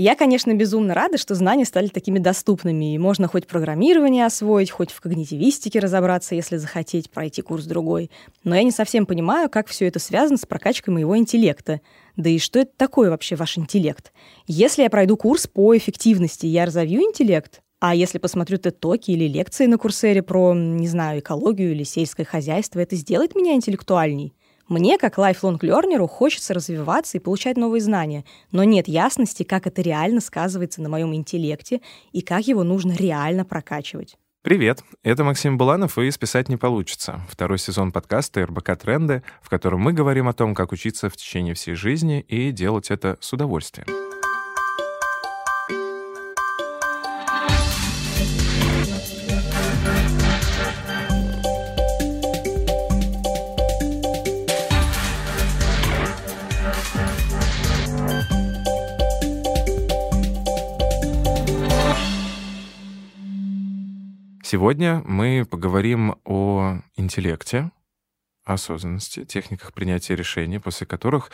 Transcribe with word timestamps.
Я, 0.00 0.16
конечно, 0.16 0.54
безумно 0.54 0.94
рада, 0.94 1.18
что 1.18 1.34
знания 1.34 1.66
стали 1.66 1.88
такими 1.88 2.18
доступными, 2.18 2.94
и 2.94 2.98
можно 2.98 3.28
хоть 3.28 3.46
программирование 3.46 4.24
освоить, 4.24 4.70
хоть 4.70 4.92
в 4.92 5.00
когнитивистике 5.02 5.78
разобраться, 5.78 6.34
если 6.34 6.56
захотеть, 6.56 7.10
пройти 7.10 7.42
курс 7.42 7.66
другой. 7.66 8.10
Но 8.42 8.56
я 8.56 8.62
не 8.62 8.70
совсем 8.70 9.04
понимаю, 9.04 9.50
как 9.50 9.66
все 9.66 9.88
это 9.88 9.98
связано 9.98 10.38
с 10.38 10.46
прокачкой 10.46 10.94
моего 10.94 11.18
интеллекта. 11.18 11.82
Да 12.16 12.30
и 12.30 12.38
что 12.38 12.60
это 12.60 12.70
такое 12.78 13.10
вообще 13.10 13.36
ваш 13.36 13.58
интеллект? 13.58 14.10
Если 14.46 14.84
я 14.84 14.88
пройду 14.88 15.18
курс 15.18 15.46
по 15.46 15.76
эффективности, 15.76 16.46
я 16.46 16.64
разовью 16.64 17.02
интеллект? 17.02 17.60
А 17.78 17.94
если 17.94 18.16
посмотрю 18.16 18.56
тет-токи 18.56 19.10
или 19.10 19.28
лекции 19.28 19.66
на 19.66 19.76
курсере 19.76 20.22
про, 20.22 20.54
не 20.54 20.88
знаю, 20.88 21.20
экологию 21.20 21.72
или 21.72 21.82
сельское 21.82 22.24
хозяйство, 22.24 22.80
это 22.80 22.96
сделает 22.96 23.34
меня 23.34 23.52
интеллектуальней? 23.52 24.32
Мне, 24.70 24.98
как 24.98 25.18
лайфлонг 25.18 25.64
лернеру, 25.64 26.06
хочется 26.06 26.54
развиваться 26.54 27.18
и 27.18 27.20
получать 27.20 27.56
новые 27.56 27.80
знания, 27.80 28.24
но 28.52 28.62
нет 28.62 28.86
ясности, 28.86 29.42
как 29.42 29.66
это 29.66 29.82
реально 29.82 30.20
сказывается 30.20 30.80
на 30.80 30.88
моем 30.88 31.12
интеллекте 31.12 31.80
и 32.12 32.20
как 32.20 32.46
его 32.46 32.62
нужно 32.62 32.92
реально 32.92 33.44
прокачивать. 33.44 34.16
Привет, 34.42 34.84
это 35.02 35.24
Максим 35.24 35.58
Буланов 35.58 35.98
и 35.98 36.08
«Списать 36.12 36.48
не 36.48 36.56
получится»— 36.56 37.20
второй 37.28 37.58
сезон 37.58 37.90
подкаста 37.90 38.46
«РБК 38.46 38.76
Тренды», 38.76 39.24
в 39.42 39.50
котором 39.50 39.80
мы 39.80 39.92
говорим 39.92 40.28
о 40.28 40.34
том, 40.34 40.54
как 40.54 40.70
учиться 40.70 41.10
в 41.10 41.16
течение 41.16 41.54
всей 41.54 41.74
жизни 41.74 42.20
и 42.20 42.52
делать 42.52 42.92
это 42.92 43.18
с 43.20 43.32
удовольствием. 43.32 44.09
Сегодня 64.50 65.00
мы 65.06 65.46
поговорим 65.48 66.16
о 66.24 66.80
интеллекте, 66.96 67.70
осознанности, 68.44 69.24
техниках 69.24 69.72
принятия 69.72 70.16
решений, 70.16 70.58
после 70.58 70.88
которых 70.88 71.30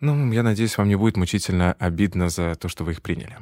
ну, 0.00 0.32
я 0.32 0.42
надеюсь, 0.42 0.76
вам 0.76 0.88
не 0.88 0.96
будет 0.96 1.16
мучительно 1.16 1.76
обидно 1.78 2.28
за 2.28 2.56
то, 2.56 2.68
что 2.68 2.82
вы 2.82 2.92
их 2.92 3.02
приняли. 3.02 3.38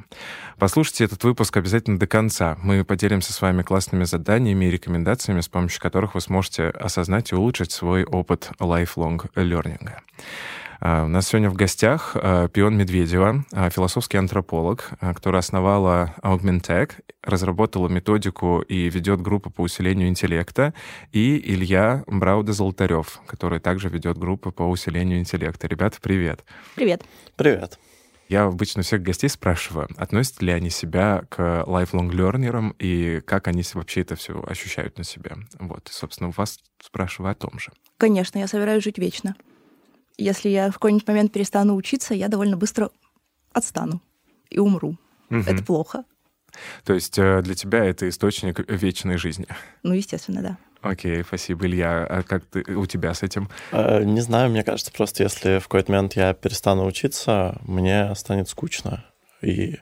Послушайте 0.59 1.05
этот 1.05 1.23
выпуск 1.23 1.57
обязательно 1.57 1.97
до 1.97 2.05
конца. 2.05 2.55
Мы 2.61 2.85
поделимся 2.85 3.33
с 3.33 3.41
вами 3.41 3.63
классными 3.63 4.03
заданиями 4.03 4.65
и 4.65 4.69
рекомендациями, 4.69 5.41
с 5.41 5.47
помощью 5.47 5.81
которых 5.81 6.13
вы 6.13 6.21
сможете 6.21 6.65
осознать 6.67 7.31
и 7.31 7.35
улучшить 7.35 7.71
свой 7.71 8.03
опыт 8.03 8.51
lifelong 8.59 9.27
learning. 9.33 9.89
А, 10.81 11.03
у 11.03 11.07
нас 11.07 11.27
сегодня 11.27 11.49
в 11.49 11.55
гостях 11.55 12.15
а, 12.15 12.47
Пион 12.47 12.77
Медведева, 12.77 13.43
а, 13.51 13.69
философский 13.69 14.17
антрополог, 14.17 14.91
которая 14.99 15.39
основала 15.39 16.15
Augmentech, 16.23 16.91
разработала 17.21 17.89
методику 17.89 18.61
и 18.61 18.89
ведет 18.89 19.21
группу 19.21 19.49
по 19.49 19.61
усилению 19.61 20.07
интеллекта, 20.07 20.73
и 21.11 21.37
Илья 21.37 22.03
Брауда-Золотарев, 22.07 23.21
который 23.25 23.59
также 23.59 23.89
ведет 23.89 24.17
группу 24.17 24.51
по 24.51 24.63
усилению 24.63 25.19
интеллекта. 25.19 25.67
Ребята, 25.67 25.97
привет. 26.01 26.45
Привет. 26.75 27.03
Привет. 27.35 27.77
Я 28.29 28.43
обычно 28.43 28.83
всех 28.83 29.01
гостей 29.01 29.27
спрашиваю, 29.27 29.89
относят 29.97 30.41
ли 30.41 30.51
они 30.53 30.69
себя 30.69 31.23
к 31.29 31.39
lifelong 31.67 32.11
learnerам 32.11 32.75
и 32.77 33.21
как 33.21 33.47
они 33.47 33.63
вообще 33.73 34.01
это 34.01 34.15
все 34.15 34.41
ощущают 34.47 34.97
на 34.97 35.03
себе. 35.03 35.31
Вот, 35.59 35.89
и, 35.89 35.91
собственно, 35.91 36.29
вас 36.29 36.59
спрашиваю 36.81 37.31
о 37.31 37.35
том 37.35 37.59
же. 37.59 37.71
Конечно, 37.97 38.37
я 38.37 38.47
собираюсь 38.47 38.83
жить 38.83 38.99
вечно 38.99 39.35
если 40.19 40.49
я 40.49 40.69
в 40.69 40.73
какой-нибудь 40.73 41.07
момент 41.07 41.31
перестану 41.31 41.75
учиться, 41.75 42.13
я 42.13 42.27
довольно 42.27 42.57
быстро 42.57 42.89
отстану 43.53 44.01
и 44.49 44.59
умру. 44.59 44.97
Угу. 45.29 45.39
Это 45.47 45.63
плохо. 45.63 46.03
То 46.83 46.93
есть 46.93 47.17
э, 47.17 47.41
для 47.41 47.55
тебя 47.55 47.85
это 47.85 48.09
источник 48.09 48.59
вечной 48.69 49.17
жизни? 49.17 49.47
Ну, 49.83 49.93
естественно, 49.93 50.41
да. 50.41 50.57
Окей, 50.81 51.23
спасибо, 51.23 51.65
Илья. 51.65 52.05
А 52.05 52.23
как 52.23 52.45
ты, 52.45 52.63
у 52.73 52.85
тебя 52.85 53.13
с 53.13 53.23
этим? 53.23 53.49
Э, 53.71 54.03
не 54.03 54.21
знаю, 54.21 54.49
мне 54.49 54.63
кажется, 54.63 54.91
просто 54.91 55.23
если 55.23 55.59
в 55.59 55.63
какой-то 55.63 55.91
момент 55.91 56.15
я 56.15 56.33
перестану 56.33 56.85
учиться, 56.85 57.59
мне 57.63 58.13
станет 58.15 58.49
скучно. 58.49 59.05
И 59.41 59.77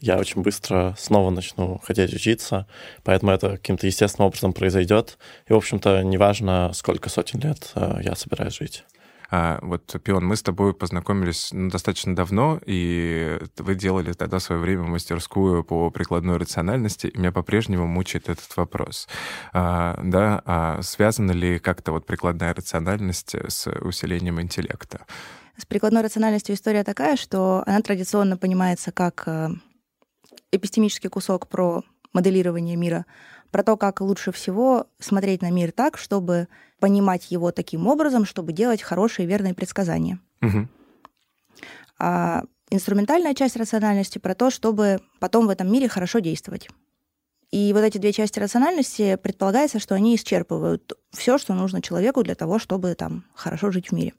я 0.00 0.18
очень 0.18 0.42
быстро 0.42 0.94
снова 0.98 1.30
начну 1.30 1.80
хотеть 1.84 2.14
учиться, 2.14 2.66
поэтому 3.02 3.32
это 3.32 3.52
каким-то 3.52 3.86
естественным 3.86 4.28
образом 4.28 4.52
произойдет. 4.52 5.18
И, 5.48 5.52
в 5.52 5.56
общем-то, 5.56 6.02
неважно, 6.02 6.70
сколько 6.72 7.08
сотен 7.08 7.40
лет 7.40 7.72
э, 7.74 8.00
я 8.02 8.14
собираюсь 8.14 8.56
жить. 8.56 8.84
А, 9.30 9.58
вот, 9.62 9.94
Пион, 10.02 10.26
мы 10.26 10.36
с 10.36 10.42
тобой 10.42 10.72
познакомились 10.72 11.50
ну, 11.52 11.70
достаточно 11.70 12.16
давно, 12.16 12.60
и 12.64 13.38
вы 13.58 13.74
делали 13.74 14.12
тогда 14.12 14.38
в 14.38 14.42
свое 14.42 14.60
время 14.60 14.84
мастерскую 14.84 15.64
по 15.64 15.90
прикладной 15.90 16.38
рациональности, 16.38 17.08
и 17.08 17.18
меня 17.18 17.32
по-прежнему 17.32 17.86
мучает 17.86 18.28
этот 18.28 18.56
вопрос. 18.56 19.06
А, 19.52 20.00
да, 20.02 20.42
а 20.44 20.82
связана 20.82 21.32
ли 21.32 21.58
как-то 21.58 21.92
вот 21.92 22.06
прикладная 22.06 22.54
рациональность 22.54 23.34
с 23.34 23.66
усилением 23.80 24.40
интеллекта? 24.40 25.04
С 25.58 25.66
прикладной 25.66 26.02
рациональностью 26.02 26.54
история 26.54 26.84
такая, 26.84 27.16
что 27.16 27.64
она 27.66 27.80
традиционно 27.82 28.36
понимается 28.36 28.92
как 28.92 29.24
э, 29.26 29.48
эпистемический 30.52 31.10
кусок 31.10 31.48
про 31.48 31.82
моделирование 32.12 32.76
мира, 32.76 33.06
про 33.50 33.62
то, 33.62 33.76
как 33.76 34.00
лучше 34.00 34.32
всего 34.32 34.86
смотреть 34.98 35.42
на 35.42 35.50
мир 35.50 35.72
так, 35.72 35.98
чтобы 35.98 36.48
понимать 36.80 37.30
его 37.30 37.50
таким 37.50 37.86
образом, 37.86 38.24
чтобы 38.24 38.52
делать 38.52 38.82
хорошие 38.82 39.26
и 39.26 39.28
верные 39.28 39.54
предсказания. 39.54 40.20
Угу. 40.42 40.68
А 41.98 42.44
инструментальная 42.70 43.34
часть 43.34 43.56
рациональности 43.56 44.18
про 44.18 44.34
то, 44.34 44.50
чтобы 44.50 45.00
потом 45.18 45.46
в 45.46 45.50
этом 45.50 45.70
мире 45.72 45.88
хорошо 45.88 46.20
действовать. 46.20 46.68
И 47.50 47.72
вот 47.72 47.80
эти 47.80 47.96
две 47.96 48.12
части 48.12 48.38
рациональности 48.38 49.16
предполагается, 49.16 49.78
что 49.78 49.94
они 49.94 50.14
исчерпывают 50.14 50.92
все, 51.12 51.38
что 51.38 51.54
нужно 51.54 51.80
человеку 51.80 52.22
для 52.22 52.34
того, 52.34 52.58
чтобы 52.58 52.94
там 52.94 53.24
хорошо 53.34 53.70
жить 53.70 53.88
в 53.88 53.92
мире. 53.92 54.12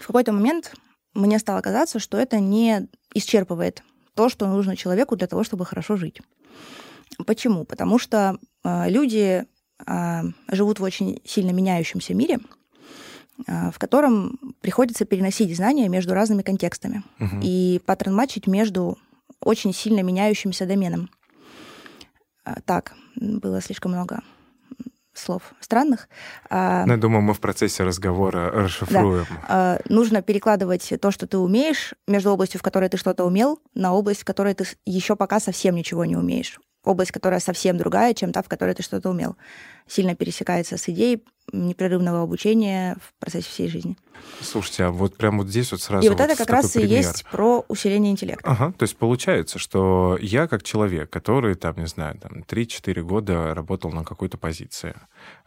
В 0.00 0.06
какой-то 0.06 0.32
момент 0.32 0.74
мне 1.14 1.38
стало 1.38 1.60
казаться, 1.60 2.00
что 2.00 2.18
это 2.18 2.40
не 2.40 2.88
исчерпывает 3.14 3.82
то, 4.14 4.28
что 4.28 4.48
нужно 4.48 4.76
человеку 4.76 5.14
для 5.14 5.28
того, 5.28 5.44
чтобы 5.44 5.64
хорошо 5.64 5.96
жить. 5.96 6.20
Почему? 7.26 7.64
Потому 7.64 7.98
что 7.98 8.38
э, 8.64 8.90
люди 8.90 9.44
э, 9.86 10.22
живут 10.50 10.80
в 10.80 10.82
очень 10.82 11.20
сильно 11.24 11.50
меняющемся 11.50 12.14
мире, 12.14 12.38
э, 13.46 13.70
в 13.70 13.78
котором 13.78 14.38
приходится 14.60 15.04
переносить 15.04 15.54
знания 15.56 15.88
между 15.88 16.14
разными 16.14 16.42
контекстами 16.42 17.02
угу. 17.18 17.38
и 17.42 17.80
паттерн-матчить 17.84 18.46
между 18.46 18.98
очень 19.40 19.72
сильно 19.72 20.00
меняющимся 20.00 20.66
доменом. 20.66 21.10
Так, 22.64 22.94
было 23.14 23.60
слишком 23.60 23.92
много 23.92 24.22
слов 25.12 25.42
странных. 25.60 26.08
Ну, 26.50 26.56
я 26.56 26.96
думаю, 26.96 27.20
мы 27.20 27.34
в 27.34 27.40
процессе 27.40 27.82
разговора 27.82 28.50
расшифруем. 28.50 29.26
Да. 29.46 29.78
Нужно 29.88 30.22
перекладывать 30.22 30.94
то, 31.00 31.10
что 31.10 31.26
ты 31.26 31.36
умеешь, 31.36 31.92
между 32.06 32.30
областью, 32.30 32.58
в 32.58 32.62
которой 32.62 32.88
ты 32.88 32.96
что-то 32.96 33.24
умел, 33.24 33.60
на 33.74 33.92
область, 33.92 34.22
в 34.22 34.24
которой 34.24 34.54
ты 34.54 34.64
еще 34.86 35.14
пока 35.14 35.40
совсем 35.40 35.74
ничего 35.74 36.06
не 36.06 36.16
умеешь 36.16 36.58
область, 36.84 37.12
которая 37.12 37.40
совсем 37.40 37.76
другая, 37.76 38.14
чем 38.14 38.32
та, 38.32 38.42
в 38.42 38.48
которой 38.48 38.74
ты 38.74 38.82
что-то 38.82 39.10
умел. 39.10 39.36
Сильно 39.86 40.14
пересекается 40.14 40.76
с 40.76 40.88
идеей 40.88 41.24
непрерывного 41.52 42.22
обучения 42.22 42.96
в 43.00 43.14
процессе 43.20 43.48
всей 43.48 43.68
жизни. 43.68 43.96
Слушайте, 44.40 44.84
а 44.84 44.90
вот 44.90 45.16
прямо 45.16 45.38
вот 45.38 45.48
здесь 45.48 45.72
вот 45.72 45.80
сразу... 45.80 46.06
И 46.06 46.08
вот, 46.08 46.18
вот 46.18 46.24
это 46.24 46.36
как 46.36 46.50
раз 46.50 46.76
и 46.76 46.84
есть 46.84 47.24
про 47.30 47.64
усиление 47.68 48.12
интеллекта. 48.12 48.50
Ага, 48.50 48.72
то 48.72 48.84
есть 48.84 48.96
получается, 48.96 49.58
что 49.58 50.18
я 50.20 50.46
как 50.46 50.62
человек, 50.62 51.10
который, 51.10 51.54
там, 51.54 51.74
не 51.76 51.86
знаю, 51.86 52.18
там, 52.18 52.44
3-4 52.46 53.02
года 53.02 53.54
работал 53.54 53.90
на 53.90 54.04
какой-то 54.04 54.38
позиции, 54.38 54.94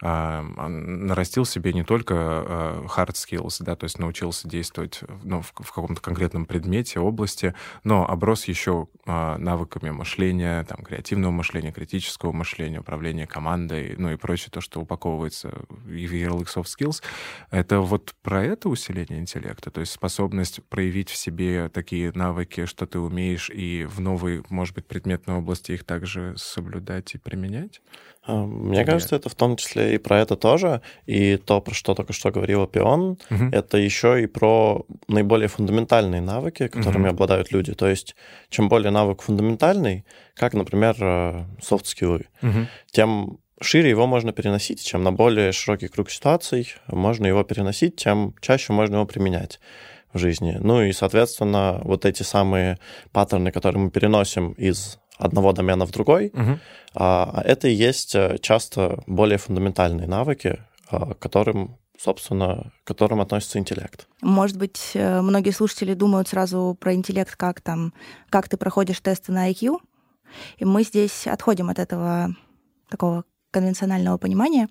а, 0.01 0.41
нарастил 0.41 1.45
себе 1.45 1.73
не 1.73 1.83
только 1.83 2.15
а, 2.15 2.85
hard 2.85 3.13
skills, 3.13 3.57
да, 3.59 3.75
то 3.75 3.85
есть 3.85 3.99
научился 3.99 4.47
действовать 4.47 5.01
ну, 5.23 5.41
в, 5.41 5.53
в 5.55 5.71
каком-то 5.71 6.01
конкретном 6.01 6.45
предмете, 6.45 6.99
области, 6.99 7.53
но 7.83 8.07
оброс 8.07 8.45
еще 8.45 8.87
а, 9.05 9.37
навыками 9.37 9.89
мышления, 9.91 10.63
там, 10.65 10.83
креативного 10.83 11.31
мышления, 11.31 11.71
критического 11.71 12.31
мышления, 12.31 12.79
управления 12.79 13.27
командой, 13.27 13.95
ну 13.97 14.11
и 14.11 14.15
прочее, 14.15 14.49
то, 14.51 14.61
что 14.61 14.81
упаковывается 14.81 15.51
в 15.69 15.89
ярлык 15.89 16.47
soft 16.47 16.67
skills, 16.77 17.01
это 17.49 17.79
вот 17.79 18.13
про 18.21 18.43
это 18.43 18.60
усиление 18.69 19.19
интеллекта, 19.19 19.71
то 19.71 19.81
есть 19.81 19.91
способность 19.91 20.63
проявить 20.69 21.09
в 21.09 21.15
себе 21.15 21.69
такие 21.69 22.11
навыки, 22.13 22.65
что 22.65 22.85
ты 22.85 22.99
умеешь, 22.99 23.49
и 23.49 23.85
в 23.85 23.99
новой, 23.99 24.43
может 24.49 24.75
быть, 24.75 24.87
предметной 24.87 25.35
области 25.35 25.73
их 25.73 25.83
также 25.83 26.33
соблюдать 26.37 27.15
и 27.15 27.17
применять? 27.17 27.81
А, 28.23 28.45
мне 28.45 28.77
Тебе? 28.77 28.85
кажется, 28.85 29.15
это 29.15 29.29
в 29.29 29.35
том 29.35 29.55
числе 29.55 29.95
и 29.95 29.97
про 29.97 30.19
это 30.19 30.35
тоже, 30.35 30.81
и 31.05 31.37
то, 31.37 31.59
про 31.59 31.73
что 31.73 31.95
только 31.95 32.13
что 32.13 32.31
говорила 32.31 32.67
Пион, 32.67 33.17
угу. 33.29 33.45
это 33.51 33.77
еще 33.77 34.21
и 34.21 34.27
про 34.27 34.85
наиболее 35.07 35.47
фундаментальные 35.47 36.21
навыки, 36.21 36.67
которыми 36.67 37.05
угу. 37.05 37.11
обладают 37.11 37.51
люди. 37.51 37.73
То 37.73 37.87
есть, 37.87 38.15
чем 38.49 38.69
более 38.69 38.91
навык 38.91 39.21
фундаментальный, 39.21 40.05
как, 40.35 40.53
например, 40.53 41.47
софт-скиллы, 41.61 42.27
э, 42.41 42.47
угу. 42.47 42.67
тем 42.91 43.39
шире 43.63 43.89
его 43.89 44.07
можно 44.07 44.31
переносить, 44.31 44.83
чем 44.83 45.03
на 45.03 45.11
более 45.11 45.51
широкий 45.51 45.87
круг 45.87 46.09
ситуаций 46.09 46.73
можно 46.87 47.27
его 47.27 47.43
переносить, 47.43 47.95
тем 47.95 48.33
чаще 48.41 48.73
можно 48.73 48.95
его 48.95 49.05
применять. 49.05 49.59
в 50.13 50.17
жизни. 50.17 50.57
Ну 50.59 50.81
и, 50.81 50.91
соответственно, 50.91 51.79
вот 51.83 52.05
эти 52.05 52.23
самые 52.23 52.77
паттерны, 53.13 53.49
которые 53.51 53.83
мы 53.83 53.91
переносим 53.91 54.51
из 54.51 54.99
одного 55.17 55.53
домена 55.53 55.85
в 55.85 55.91
другой, 55.91 56.33
угу. 56.33 56.59
это 56.93 57.67
и 57.67 57.73
есть 57.73 58.15
э, 58.15 58.37
часто 58.41 59.01
более 59.07 59.37
фундаментальные 59.37 60.07
навыки, 60.07 60.59
к 60.89 61.15
которым 61.15 61.77
собственно, 61.97 62.71
к 62.83 62.87
которым 62.87 63.21
относится 63.21 63.59
интеллект. 63.59 64.07
Может 64.21 64.57
быть, 64.57 64.91
э, 64.95 65.21
многие 65.21 65.51
слушатели 65.51 65.93
думают 65.93 66.27
сразу 66.27 66.75
про 66.79 66.93
интеллект, 66.93 67.35
как 67.35 67.61
там, 67.61 67.93
как 68.29 68.49
ты 68.49 68.57
проходишь 68.57 68.99
тесты 69.01 69.31
на 69.31 69.51
IQ, 69.51 69.77
и 70.57 70.65
мы 70.65 70.83
здесь 70.83 71.27
отходим 71.27 71.69
от 71.69 71.77
этого 71.77 72.35
такого 72.89 73.23
конвенционального 73.51 74.17
понимания 74.17 74.69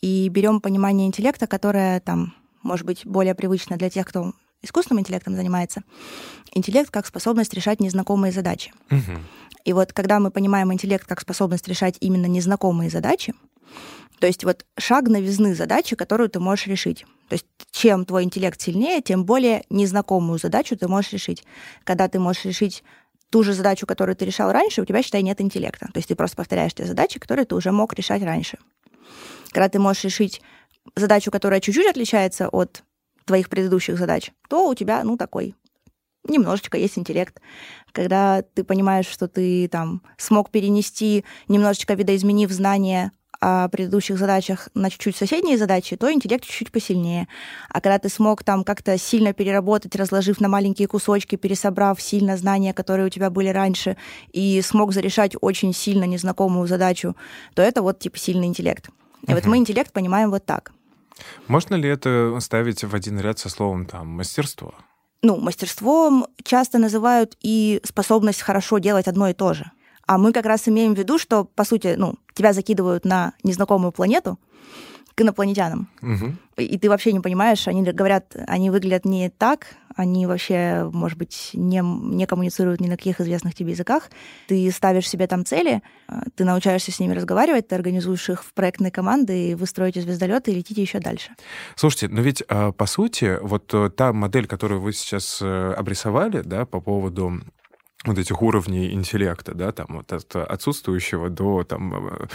и 0.00 0.28
берем 0.28 0.60
понимание 0.60 1.06
интеллекта, 1.06 1.46
которое 1.46 2.00
там 2.00 2.34
может 2.62 2.86
быть 2.86 3.06
более 3.06 3.34
привычно 3.34 3.76
для 3.76 3.90
тех, 3.90 4.06
кто 4.06 4.32
искусственным 4.62 5.00
интеллектом 5.00 5.34
занимается. 5.34 5.82
Интеллект 6.52 6.90
как 6.90 7.06
способность 7.06 7.54
решать 7.54 7.80
незнакомые 7.80 8.32
задачи. 8.32 8.72
Угу. 8.90 9.18
И 9.64 9.72
вот 9.72 9.92
когда 9.92 10.20
мы 10.20 10.30
понимаем 10.30 10.72
интеллект 10.72 11.06
как 11.06 11.20
способность 11.20 11.68
решать 11.68 11.96
именно 12.00 12.26
незнакомые 12.26 12.90
задачи, 12.90 13.34
то 14.18 14.26
есть 14.26 14.44
вот 14.44 14.66
шаг 14.78 15.08
новизны 15.08 15.54
задачи, 15.54 15.96
которую 15.96 16.28
ты 16.28 16.40
можешь 16.40 16.66
решить. 16.66 17.06
То 17.28 17.34
есть 17.34 17.46
чем 17.70 18.04
твой 18.04 18.24
интеллект 18.24 18.60
сильнее, 18.60 19.00
тем 19.00 19.24
более 19.24 19.64
незнакомую 19.70 20.38
задачу 20.38 20.76
ты 20.76 20.88
можешь 20.88 21.12
решить. 21.12 21.44
Когда 21.84 22.08
ты 22.08 22.18
можешь 22.18 22.44
решить 22.44 22.84
ту 23.30 23.42
же 23.42 23.52
задачу, 23.52 23.86
которую 23.86 24.16
ты 24.16 24.24
решал 24.24 24.52
раньше, 24.52 24.82
у 24.82 24.84
тебя, 24.84 25.02
считай, 25.02 25.22
нет 25.22 25.40
интеллекта. 25.40 25.86
То 25.86 25.98
есть 25.98 26.08
ты 26.08 26.14
просто 26.14 26.36
повторяешь 26.36 26.74
те 26.74 26.84
задачи, 26.84 27.18
которые 27.18 27.46
ты 27.46 27.54
уже 27.54 27.72
мог 27.72 27.94
решать 27.94 28.22
раньше. 28.22 28.58
Когда 29.50 29.68
ты 29.68 29.78
можешь 29.78 30.04
решить 30.04 30.42
задачу, 30.96 31.30
которая 31.30 31.60
чуть-чуть 31.60 31.86
отличается 31.86 32.48
от 32.48 32.82
твоих 33.24 33.48
предыдущих 33.48 33.98
задач, 33.98 34.32
то 34.48 34.68
у 34.68 34.74
тебя, 34.74 35.02
ну, 35.04 35.16
такой 35.16 35.54
немножечко 36.24 36.76
есть 36.76 36.98
интеллект. 36.98 37.40
Когда 37.92 38.42
ты 38.42 38.64
понимаешь, 38.64 39.06
что 39.06 39.28
ты 39.28 39.68
там 39.68 40.02
смог 40.16 40.50
перенести, 40.50 41.24
немножечко 41.48 41.94
видоизменив 41.94 42.50
знания 42.50 43.12
о 43.40 43.68
предыдущих 43.68 44.18
задачах 44.18 44.68
на 44.74 44.90
чуть-чуть 44.90 45.16
соседние 45.16 45.56
задачи, 45.56 45.96
то 45.96 46.12
интеллект 46.12 46.44
чуть-чуть 46.44 46.70
посильнее. 46.70 47.26
А 47.68 47.80
когда 47.80 47.98
ты 47.98 48.08
смог 48.08 48.44
там 48.44 48.64
как-то 48.64 48.96
сильно 48.98 49.32
переработать, 49.32 49.96
разложив 49.96 50.40
на 50.40 50.48
маленькие 50.48 50.88
кусочки, 50.88 51.36
пересобрав 51.36 52.00
сильно 52.00 52.36
знания, 52.36 52.74
которые 52.74 53.06
у 53.06 53.10
тебя 53.10 53.30
были 53.30 53.48
раньше, 53.48 53.96
и 54.32 54.60
смог 54.62 54.92
зарешать 54.92 55.34
очень 55.40 55.72
сильно 55.72 56.04
незнакомую 56.04 56.68
задачу, 56.68 57.16
то 57.54 57.62
это 57.62 57.82
вот 57.82 57.98
типа 57.98 58.18
сильный 58.18 58.46
интеллект. 58.46 58.90
И 59.22 59.26
uh-huh. 59.26 59.34
вот 59.34 59.46
мы 59.46 59.56
интеллект 59.56 59.92
понимаем 59.92 60.30
вот 60.30 60.44
так. 60.44 60.72
Можно 61.46 61.74
ли 61.74 61.88
это 61.88 62.36
ставить 62.40 62.84
в 62.84 62.94
один 62.94 63.18
ряд 63.20 63.38
со 63.38 63.48
словом 63.48 63.86
там 63.86 64.08
мастерство? 64.08 64.74
Ну, 65.22 65.36
мастерством 65.36 66.26
часто 66.42 66.78
называют 66.78 67.36
и 67.42 67.80
способность 67.84 68.40
хорошо 68.40 68.78
делать 68.78 69.06
одно 69.06 69.28
и 69.28 69.34
то 69.34 69.52
же. 69.52 69.70
А 70.10 70.18
мы 70.18 70.32
как 70.32 70.44
раз 70.44 70.66
имеем 70.66 70.96
в 70.96 70.98
виду, 70.98 71.18
что, 71.18 71.44
по 71.44 71.62
сути, 71.62 71.94
ну, 71.96 72.16
тебя 72.34 72.52
закидывают 72.52 73.04
на 73.04 73.32
незнакомую 73.44 73.92
планету, 73.92 74.40
к 75.14 75.20
инопланетянам. 75.20 75.88
Угу. 76.02 76.34
И 76.56 76.78
ты 76.78 76.88
вообще 76.88 77.12
не 77.12 77.20
понимаешь, 77.20 77.68
они 77.68 77.84
говорят, 77.84 78.34
они 78.48 78.70
выглядят 78.70 79.04
не 79.04 79.30
так, 79.30 79.68
они 79.94 80.26
вообще, 80.26 80.90
может 80.92 81.16
быть, 81.16 81.50
не, 81.54 81.80
не 81.80 82.26
коммуницируют 82.26 82.80
ни 82.80 82.88
на 82.88 82.96
каких 82.96 83.20
известных 83.20 83.54
тебе 83.54 83.70
языках. 83.70 84.10
Ты 84.48 84.68
ставишь 84.72 85.08
себе 85.08 85.28
там 85.28 85.44
цели, 85.44 85.80
а, 86.08 86.22
ты 86.34 86.44
научаешься 86.44 86.90
с 86.90 86.98
ними 86.98 87.14
разговаривать, 87.14 87.68
ты 87.68 87.76
организуешь 87.76 88.30
их 88.30 88.42
в 88.42 88.52
проектные 88.52 88.90
команды, 88.90 89.50
и 89.50 89.54
вы 89.54 89.66
строите 89.66 90.00
звездолеты 90.00 90.50
и 90.50 90.56
летите 90.56 90.82
еще 90.82 90.98
дальше. 90.98 91.30
Слушайте, 91.76 92.08
но 92.08 92.20
ведь 92.20 92.42
а, 92.48 92.72
по 92.72 92.86
сути, 92.86 93.38
вот 93.40 93.72
э, 93.74 93.90
та 93.90 94.12
модель, 94.12 94.48
которую 94.48 94.80
вы 94.80 94.92
сейчас 94.92 95.38
э, 95.40 95.72
обрисовали, 95.74 96.42
да, 96.42 96.66
по 96.66 96.80
поводу 96.80 97.40
вот 98.04 98.18
этих 98.18 98.40
уровней 98.40 98.92
интеллекта, 98.92 99.54
да, 99.54 99.72
там 99.72 99.86
вот 99.90 100.12
от 100.12 100.34
отсутствующего 100.34 101.28
до, 101.28 101.64
там, 101.64 102.06
э, 102.06 102.26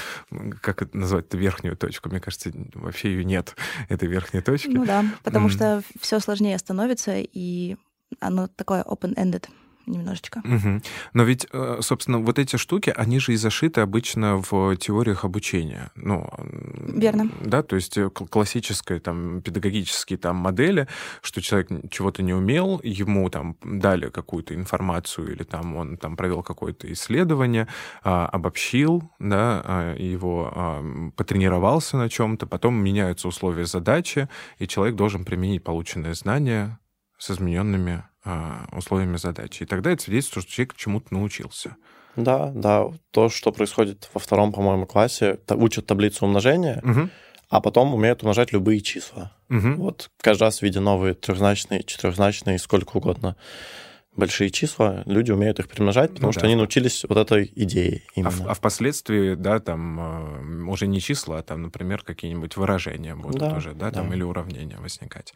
как 0.61 0.83
это 0.83 0.95
назвать, 0.95 1.33
верхнюю 1.33 1.75
точку. 1.75 2.09
Мне 2.09 2.19
кажется, 2.19 2.51
вообще 2.73 3.09
ее 3.09 3.25
нет, 3.25 3.55
этой 3.89 4.07
верхней 4.07 4.41
точки. 4.41 4.69
Ну 4.69 4.85
да, 4.85 5.03
потому 5.23 5.47
mm. 5.47 5.51
что 5.51 5.83
все 5.99 6.19
сложнее 6.19 6.57
становится, 6.59 7.15
и 7.17 7.77
оно 8.19 8.47
такое 8.47 8.83
open-ended 8.83 9.49
немножечко. 9.85 10.41
Угу. 10.43 10.81
Но 11.13 11.23
ведь, 11.23 11.47
э, 11.51 11.77
собственно, 11.81 12.19
вот 12.19 12.39
эти 12.39 12.55
штуки, 12.57 12.93
они 12.95 13.19
же 13.19 13.33
и 13.33 13.35
зашиты 13.35 13.81
обычно 13.81 14.37
в 14.37 14.75
теориях 14.77 15.25
обучения. 15.25 15.91
Ну, 15.95 16.29
Верно. 16.87 17.29
Да, 17.41 17.63
то 17.63 17.75
есть 17.75 17.97
э, 17.97 18.09
классическая 18.09 18.99
там 18.99 19.41
педагогические 19.41 20.17
там 20.17 20.37
модели, 20.37 20.87
что 21.21 21.41
человек 21.41 21.69
чего-то 21.89 22.23
не 22.23 22.33
умел, 22.33 22.79
ему 22.83 23.29
там 23.29 23.57
дали 23.63 24.09
какую-то 24.09 24.55
информацию 24.55 25.31
или 25.33 25.43
там 25.43 25.75
он 25.75 25.97
там 25.97 26.15
провел 26.15 26.43
какое-то 26.43 26.91
исследование, 26.91 27.67
а, 28.03 28.27
обобщил, 28.27 29.03
да, 29.19 29.61
а, 29.63 29.95
его 29.95 30.51
а, 30.53 31.11
потренировался 31.15 31.97
на 31.97 32.09
чем-то, 32.09 32.47
потом 32.47 32.75
меняются 32.75 33.27
условия 33.27 33.65
задачи, 33.65 34.27
и 34.59 34.67
человек 34.67 34.95
должен 34.95 35.25
применить 35.25 35.63
полученные 35.63 36.13
знания 36.13 36.79
с 37.17 37.31
измененными 37.31 38.03
а, 38.23 38.67
условиями 38.71 39.17
задачи. 39.17 39.63
И 39.63 39.65
тогда 39.65 39.91
это 39.91 40.03
свидетельствует, 40.03 40.45
что 40.45 40.53
человек 40.53 40.75
чему-то 40.75 41.13
научился. 41.13 41.75
Да, 42.15 42.51
да. 42.55 42.87
То, 43.11 43.29
что 43.29 43.51
происходит 43.51 44.09
во 44.13 44.19
втором, 44.19 44.53
по-моему, 44.53 44.85
классе, 44.85 45.39
учат 45.49 45.85
таблицу 45.85 46.25
умножения, 46.25 46.81
угу. 46.83 47.09
а 47.49 47.61
потом 47.61 47.93
умеют 47.93 48.23
умножать 48.23 48.53
любые 48.53 48.81
числа. 48.81 49.31
Угу. 49.49 49.73
Вот 49.75 50.09
каждый 50.21 50.43
раз, 50.43 50.61
видя 50.61 50.79
новые 50.79 51.13
трехзначные, 51.13 51.83
четырехзначные, 51.83 52.57
сколько 52.57 52.97
угодно 52.97 53.35
большие 54.15 54.49
числа, 54.49 55.03
люди 55.05 55.31
умеют 55.31 55.59
их 55.59 55.67
примножать, 55.67 56.11
потому 56.11 56.27
ну, 56.27 56.31
что 56.31 56.41
да. 56.41 56.47
они 56.47 56.55
научились 56.55 57.05
вот 57.07 57.17
этой 57.17 57.51
идее 57.55 58.03
именно. 58.15 58.45
А, 58.47 58.51
а 58.51 58.53
впоследствии, 58.53 59.35
да, 59.35 59.59
там 59.59 59.99
а, 59.99 60.69
уже 60.69 60.87
не 60.87 61.01
числа, 61.01 61.39
а 61.39 61.43
там, 61.43 61.63
например, 61.63 62.01
какие-нибудь 62.01 62.55
выражения 62.57 63.15
будут 63.15 63.39
да, 63.39 63.57
уже, 63.57 63.73
да, 63.73 63.91
там, 63.91 64.09
да. 64.09 64.15
или 64.15 64.23
уравнения 64.23 64.77
возникать. 64.77 65.33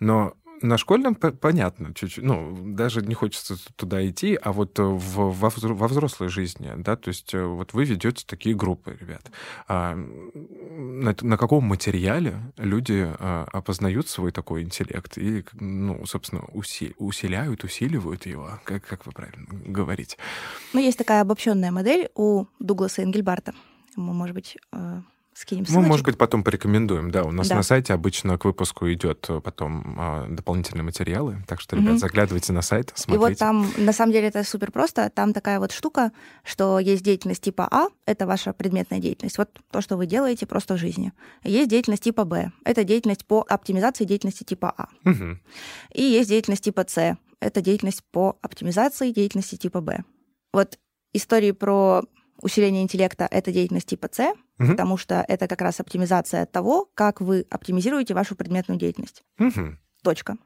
Но 0.00 0.34
на 0.62 0.78
школьном 0.78 1.14
понятно, 1.14 1.94
чуть-чуть, 1.94 2.24
ну, 2.24 2.56
даже 2.74 3.02
не 3.02 3.14
хочется 3.14 3.56
туда 3.76 4.06
идти, 4.08 4.38
а 4.40 4.52
вот 4.52 4.78
э, 4.78 4.82
в, 4.82 5.30
во, 5.30 5.50
во 5.50 5.88
взрослой 5.88 6.28
жизни, 6.28 6.72
да, 6.76 6.96
то 6.96 7.08
есть 7.08 7.34
э, 7.34 7.44
вот 7.44 7.72
вы 7.72 7.84
ведете 7.84 8.24
такие 8.26 8.54
группы, 8.54 8.96
ребят. 9.00 9.30
А, 9.68 9.94
на, 9.94 11.14
на 11.20 11.36
каком 11.36 11.64
материале 11.64 12.40
люди 12.56 13.06
а, 13.06 13.46
опознают 13.52 14.08
свой 14.08 14.32
такой 14.32 14.62
интеллект 14.62 15.18
и, 15.18 15.44
ну, 15.54 16.04
собственно, 16.06 16.42
уси, 16.52 16.94
усиляют, 16.98 17.64
усиливают 17.64 18.26
его, 18.26 18.60
как, 18.64 18.84
как 18.84 19.06
вы 19.06 19.12
правильно 19.12 19.46
говорите? 19.50 20.16
Ну, 20.72 20.80
есть 20.80 20.98
такая 20.98 21.22
обобщенная 21.22 21.70
модель 21.70 22.08
у 22.14 22.46
Дугласа 22.58 23.02
Энгельбарта. 23.02 23.54
Мы, 23.96 24.14
может 24.14 24.34
быть, 24.34 24.56
скинем 25.34 25.64
ссылочку. 25.64 25.82
Ну, 25.82 25.88
может 25.88 26.04
быть, 26.04 26.18
потом 26.18 26.44
порекомендуем. 26.44 27.10
Да, 27.10 27.24
у 27.24 27.32
нас 27.32 27.48
да. 27.48 27.56
на 27.56 27.62
сайте 27.62 27.94
обычно 27.94 28.38
к 28.38 28.44
выпуску 28.44 28.90
идет 28.92 29.26
э, 29.28 29.40
потом 29.40 29.96
а, 29.98 30.26
дополнительные 30.28 30.84
материалы. 30.84 31.42
Так 31.46 31.60
что, 31.60 31.76
ребят, 31.76 31.92
угу. 31.92 31.98
заглядывайте 31.98 32.52
на 32.52 32.62
сайт, 32.62 32.92
смотрите. 32.94 33.14
И 33.14 33.30
вот 33.30 33.38
там, 33.38 33.66
на 33.76 33.92
самом 33.92 34.12
деле, 34.12 34.28
это 34.28 34.44
супер 34.44 34.70
просто. 34.70 35.10
Там 35.10 35.32
такая 35.32 35.58
вот 35.58 35.72
штука, 35.72 36.12
что 36.44 36.78
есть 36.78 37.02
деятельность 37.02 37.42
типа 37.42 37.68
А, 37.70 37.86
это 38.06 38.26
ваша 38.26 38.52
предметная 38.52 38.98
деятельность. 38.98 39.38
Вот 39.38 39.50
то, 39.70 39.80
что 39.80 39.96
вы 39.96 40.06
делаете 40.06 40.46
просто 40.46 40.74
в 40.74 40.78
жизни. 40.78 41.12
Есть 41.44 41.70
деятельность 41.70 42.04
типа 42.04 42.24
Б, 42.24 42.52
это 42.64 42.84
деятельность 42.84 43.26
по 43.26 43.44
оптимизации 43.48 44.04
деятельности 44.04 44.44
типа 44.44 44.74
А. 44.76 44.88
Угу. 45.08 45.38
И 45.94 46.02
есть 46.02 46.28
деятельность 46.28 46.64
типа 46.64 46.84
С, 46.86 47.16
это 47.40 47.60
деятельность 47.60 48.04
по 48.10 48.38
оптимизации 48.42 49.10
деятельности 49.10 49.56
типа 49.56 49.80
Б. 49.80 50.04
Вот 50.52 50.78
истории 51.12 51.52
про 51.52 52.02
усиление 52.40 52.82
интеллекта— 52.82 53.28
это 53.30 53.52
деятельность 53.52 53.88
типа 53.88 54.08
С, 54.10 54.32
угу. 54.58 54.68
потому 54.70 54.96
что 54.96 55.24
это 55.28 55.46
как 55.46 55.60
раз 55.62 55.80
оптимизация 55.80 56.46
того, 56.46 56.88
как 56.94 57.20
вы 57.20 57.46
оптимизируете 57.50 58.14
вашу 58.14 58.34
предметную 58.34 58.78
деятельность. 58.78 59.22
Угу. 59.38 59.76
Точка. 60.02 60.36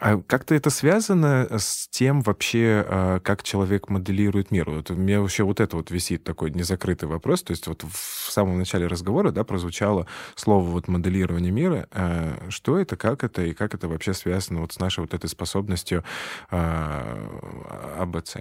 А 0.00 0.20
как-то 0.26 0.54
это 0.54 0.70
связано 0.70 1.48
с 1.50 1.88
тем 1.88 2.20
вообще, 2.22 2.84
а, 2.86 3.20
как 3.20 3.42
человек 3.42 3.88
моделирует 3.88 4.52
мир? 4.52 4.70
Вот 4.70 4.90
у 4.90 4.94
меня 4.94 5.20
вообще 5.20 5.42
вот 5.42 5.58
это 5.60 5.76
вот 5.76 5.90
висит 5.90 6.22
такой 6.22 6.52
незакрытый 6.52 7.08
вопрос. 7.08 7.42
То 7.42 7.50
есть 7.50 7.66
вот 7.66 7.82
в 7.82 8.30
самом 8.30 8.58
начале 8.58 8.86
разговора, 8.86 9.32
да, 9.32 9.42
прозвучало 9.42 10.06
слово 10.36 10.64
вот 10.64 10.86
моделирование 10.86 11.50
мира. 11.50 11.88
А, 11.90 12.38
что 12.48 12.78
это, 12.78 12.96
как 12.96 13.24
это 13.24 13.42
и 13.42 13.54
как 13.54 13.74
это 13.74 13.88
вообще 13.88 14.14
связано 14.14 14.60
вот 14.60 14.72
с 14.72 14.78
нашей 14.78 15.00
вот 15.00 15.14
этой 15.14 15.28
способностью 15.28 16.04
АБЦ? 16.50 18.36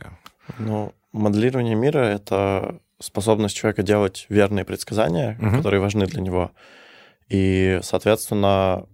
Ну, 0.59 0.93
моделирование 1.11 1.75
мира— 1.75 1.99
это 1.99 2.79
способность 2.99 3.55
человека 3.55 3.83
делать 3.83 4.25
верные 4.29 4.65
предсказания, 4.65 5.37
угу. 5.39 5.57
которые 5.57 5.79
важны 5.81 6.05
для 6.05 6.21
него. 6.21 6.51
И, 7.29 7.79
соответственно, 7.83 8.85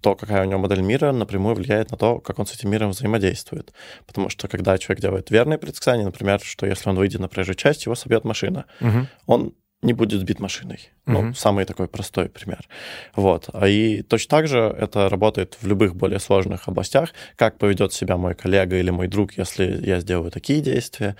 то, 0.00 0.14
какая 0.14 0.44
у 0.44 0.48
него 0.48 0.60
модель 0.60 0.80
мира, 0.80 1.12
напрямую 1.12 1.54
влияет 1.54 1.90
на 1.90 1.96
то, 1.96 2.20
как 2.20 2.38
он 2.38 2.46
с 2.46 2.54
этим 2.54 2.70
миром 2.70 2.90
взаимодействует. 2.90 3.72
Потому 4.06 4.28
что 4.28 4.48
когда 4.48 4.78
человек 4.78 5.02
делает 5.02 5.30
верные 5.30 5.58
предсказания, 5.58 6.04
например, 6.04 6.40
что 6.40 6.66
если 6.66 6.88
он 6.88 6.96
выйдет 6.96 7.20
на 7.20 7.28
проезжую 7.28 7.56
часть, 7.56 7.86
его 7.86 7.94
собьет 7.94 8.24
машина, 8.24 8.66
угу. 8.80 9.06
он 9.26 9.54
не 9.82 9.92
будет 9.92 10.20
сбит 10.20 10.40
машиной. 10.40 10.90
Ну, 11.06 11.22
mm-hmm. 11.22 11.34
самый 11.34 11.64
такой 11.64 11.86
простой 11.86 12.28
пример. 12.28 12.68
Вот. 13.14 13.48
А 13.52 13.68
и 13.68 14.02
точно 14.02 14.30
так 14.30 14.48
же 14.48 14.58
это 14.58 15.08
работает 15.08 15.56
в 15.60 15.66
любых 15.66 15.94
более 15.94 16.18
сложных 16.18 16.66
областях. 16.66 17.10
Как 17.36 17.58
поведет 17.58 17.92
себя 17.92 18.16
мой 18.16 18.34
коллега 18.34 18.76
или 18.76 18.90
мой 18.90 19.06
друг, 19.06 19.38
если 19.38 19.80
я 19.86 20.00
сделаю 20.00 20.32
такие 20.32 20.60
действия, 20.60 21.16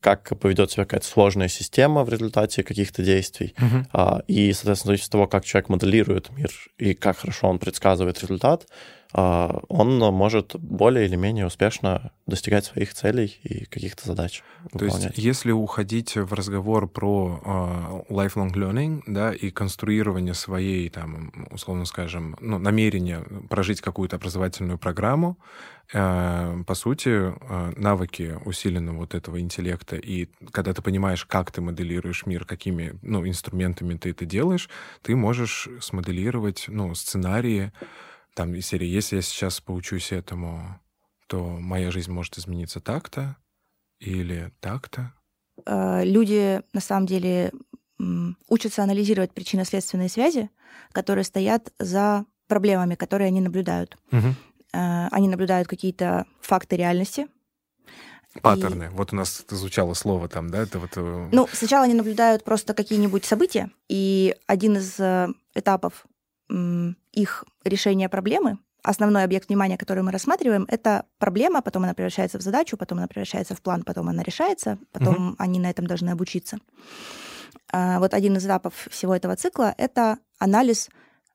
как 0.00 0.36
поведет 0.40 0.72
себя 0.72 0.84
какая-то 0.84 1.06
сложная 1.06 1.48
система 1.48 2.02
в 2.02 2.08
результате 2.08 2.64
каких-то 2.64 3.02
действий. 3.02 3.54
Mm-hmm. 3.56 3.84
А, 3.92 4.22
и, 4.26 4.52
соответственно, 4.52 4.90
зависит 4.90 5.06
от 5.06 5.12
того, 5.12 5.26
как 5.28 5.44
человек 5.44 5.68
моделирует 5.68 6.30
мир 6.30 6.50
и 6.78 6.94
как 6.94 7.18
хорошо 7.18 7.48
он 7.48 7.60
предсказывает 7.60 8.20
результат, 8.20 8.66
он 9.12 9.98
может 9.98 10.56
более 10.56 11.06
или 11.06 11.16
менее 11.16 11.46
успешно 11.46 12.12
достигать 12.26 12.64
своих 12.64 12.94
целей 12.94 13.38
и 13.42 13.64
каких-то 13.64 14.06
задач. 14.06 14.42
То 14.76 14.84
есть, 14.84 15.10
если 15.16 15.50
уходить 15.50 16.16
в 16.16 16.32
разговор 16.32 16.88
про 16.88 17.40
uh, 17.44 18.06
lifelong 18.08 18.52
learning, 18.52 19.02
да, 19.06 19.32
и 19.32 19.50
конструирование 19.50 20.34
своей, 20.34 20.88
там, 20.90 21.32
условно 21.50 21.84
скажем, 21.86 22.36
ну, 22.40 22.58
намерения 22.58 23.24
прожить 23.48 23.80
какую-то 23.80 24.16
образовательную 24.16 24.78
программу, 24.78 25.38
uh, 25.92 26.62
по 26.64 26.74
сути, 26.74 27.08
uh, 27.08 27.78
навыки 27.80 28.38
усиленного 28.44 28.98
вот 28.98 29.14
этого 29.14 29.40
интеллекта, 29.40 29.96
и 29.96 30.28
когда 30.52 30.72
ты 30.72 30.82
понимаешь, 30.82 31.24
как 31.24 31.50
ты 31.50 31.60
моделируешь 31.60 32.26
мир, 32.26 32.44
какими, 32.44 32.98
ну, 33.02 33.26
инструментами 33.26 33.94
ты 33.94 34.10
это 34.10 34.24
делаешь, 34.24 34.68
ты 35.02 35.16
можешь 35.16 35.68
смоделировать, 35.80 36.66
ну, 36.68 36.94
сценарии, 36.94 37.72
там 38.40 38.54
из 38.54 38.68
серии, 38.68 38.86
если 38.86 39.16
я 39.16 39.22
сейчас 39.22 39.60
поучусь 39.60 40.12
этому, 40.12 40.80
то 41.26 41.44
моя 41.44 41.90
жизнь 41.90 42.10
может 42.10 42.38
измениться 42.38 42.80
так-то 42.80 43.36
или 43.98 44.50
так-то. 44.60 45.12
Э, 45.66 46.02
люди 46.04 46.62
на 46.72 46.80
самом 46.80 47.04
деле 47.04 47.52
учатся 48.48 48.82
анализировать 48.82 49.34
причинно-следственные 49.34 50.08
связи, 50.08 50.48
которые 50.92 51.24
стоят 51.24 51.70
за 51.78 52.24
проблемами, 52.48 52.94
которые 52.94 53.28
они 53.28 53.42
наблюдают. 53.42 53.98
Угу. 54.10 54.34
Они 54.72 55.28
наблюдают 55.28 55.68
какие-то 55.68 56.24
факты 56.40 56.76
реальности, 56.76 57.26
Паттерны. 58.40 58.84
И... 58.84 58.88
Вот 58.88 59.12
у 59.12 59.16
нас 59.16 59.44
звучало 59.50 59.92
слово 59.92 60.28
там, 60.28 60.48
да? 60.48 60.62
Это 60.62 60.78
вот... 60.78 60.92
Э, 60.96 61.28
ну, 61.30 61.46
сначала 61.52 61.84
они 61.84 61.94
наблюдают 61.94 62.42
просто 62.42 62.72
какие-нибудь 62.72 63.26
события, 63.26 63.70
и 63.88 64.34
один 64.46 64.78
из 64.78 64.98
этапов 65.54 66.06
их 67.12 67.44
решения 67.64 68.08
проблемы, 68.08 68.58
основной 68.82 69.24
объект 69.24 69.48
внимания, 69.48 69.76
который 69.76 70.02
мы 70.02 70.12
рассматриваем, 70.12 70.64
это 70.68 71.04
проблема, 71.18 71.62
потом 71.62 71.84
она 71.84 71.94
превращается 71.94 72.38
в 72.38 72.42
задачу, 72.42 72.76
потом 72.76 72.98
она 72.98 73.06
превращается 73.06 73.54
в 73.54 73.62
план, 73.62 73.82
потом 73.82 74.08
она 74.08 74.22
решается, 74.22 74.78
потом 74.92 75.30
угу. 75.30 75.36
они 75.38 75.58
на 75.58 75.70
этом 75.70 75.86
должны 75.86 76.10
обучиться. 76.10 76.58
А, 77.72 77.98
вот 77.98 78.14
один 78.14 78.36
из 78.36 78.46
этапов 78.46 78.88
всего 78.90 79.14
этого 79.14 79.36
цикла— 79.36 79.74
это 79.78 80.18
анализ 80.38 80.88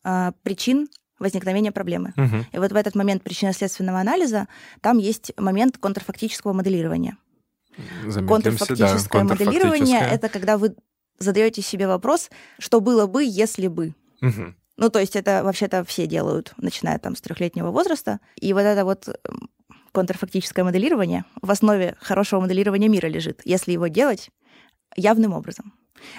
а, 0.03 0.33
причин 0.43 0.89
возникновения 1.19 1.71
проблемы. 1.71 2.13
Угу. 2.17 2.45
И 2.51 2.57
вот 2.57 2.71
в 2.71 2.75
этот 2.75 2.95
момент 2.95 3.23
причинно-следственного 3.23 3.99
анализа 3.99 4.47
там 4.81 4.97
есть 4.97 5.31
момент 5.37 5.77
контрфактического 5.77 6.53
моделирования. 6.53 7.17
Контрфактическое 8.27 9.23
да, 9.23 9.27
моделирование— 9.27 10.01
это 10.11 10.29
когда 10.29 10.57
вы 10.57 10.75
задаете 11.19 11.61
себе 11.61 11.87
вопрос, 11.87 12.29
что 12.59 12.81
было 12.81 13.05
бы, 13.05 13.23
если 13.23 13.67
бы. 13.67 13.93
Угу. 14.21 14.53
Ну, 14.77 14.89
то 14.89 14.99
есть 14.99 15.15
это 15.15 15.43
вообще-то 15.43 15.83
все 15.85 16.05
делают, 16.05 16.53
начиная 16.57 16.99
там 16.99 17.15
с 17.15 17.21
трехлетнего 17.21 17.71
возраста. 17.71 18.19
И 18.35 18.51
вот 18.53 18.61
это 18.61 18.83
вот 18.83 19.07
контрфактическое 19.93 20.65
моделирование 20.65 21.23
в 21.41 21.49
основе 21.49 21.95
хорошего 22.01 22.41
моделирования 22.41 22.89
мира 22.89 23.07
лежит, 23.07 23.41
если 23.45 23.71
его 23.71 23.87
делать 23.87 24.29
явным 24.95 25.33
образом. 25.33 25.73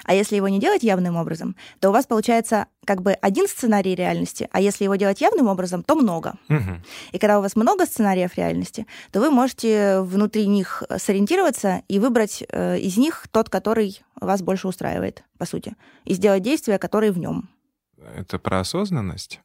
А 0.04 0.14
если 0.14 0.36
его 0.36 0.48
не 0.48 0.58
делать 0.58 0.82
явным 0.82 1.16
образом, 1.16 1.54
то 1.80 1.90
у 1.90 1.92
вас 1.92 2.06
получается 2.06 2.66
как 2.86 3.02
бы 3.02 3.12
один 3.12 3.46
сценарий 3.46 3.94
реальности, 3.94 4.48
а 4.50 4.60
если 4.60 4.84
его 4.84 4.96
делать 4.96 5.20
явным 5.20 5.48
образом, 5.48 5.82
то 5.82 5.94
много. 5.94 6.34
Угу. 6.48 6.80
И 7.12 7.18
когда 7.18 7.38
у 7.38 7.42
вас 7.42 7.56
много 7.56 7.84
сценариев 7.84 8.36
реальности, 8.36 8.86
то 9.12 9.20
вы 9.20 9.30
можете 9.30 10.00
внутри 10.00 10.46
них 10.46 10.82
сориентироваться 10.96 11.82
и 11.88 11.98
выбрать 11.98 12.42
э, 12.48 12.78
из 12.78 12.96
них 12.96 13.26
тот, 13.30 13.50
который 13.50 14.00
вас 14.20 14.42
больше 14.42 14.68
устраивает, 14.68 15.24
по 15.38 15.44
сути, 15.44 15.74
и 16.04 16.14
сделать 16.14 16.42
действия, 16.42 16.78
которые 16.78 17.12
в 17.12 17.18
нем. 17.18 17.50
Это 17.98 18.38
про 18.38 18.60
осознанность? 18.60 19.40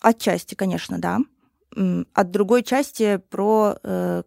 Отчасти, 0.00 0.54
конечно, 0.54 0.98
да. 0.98 1.20
От 2.14 2.30
другой 2.30 2.62
части 2.62 3.18
про 3.30 3.76
э, 3.82 4.22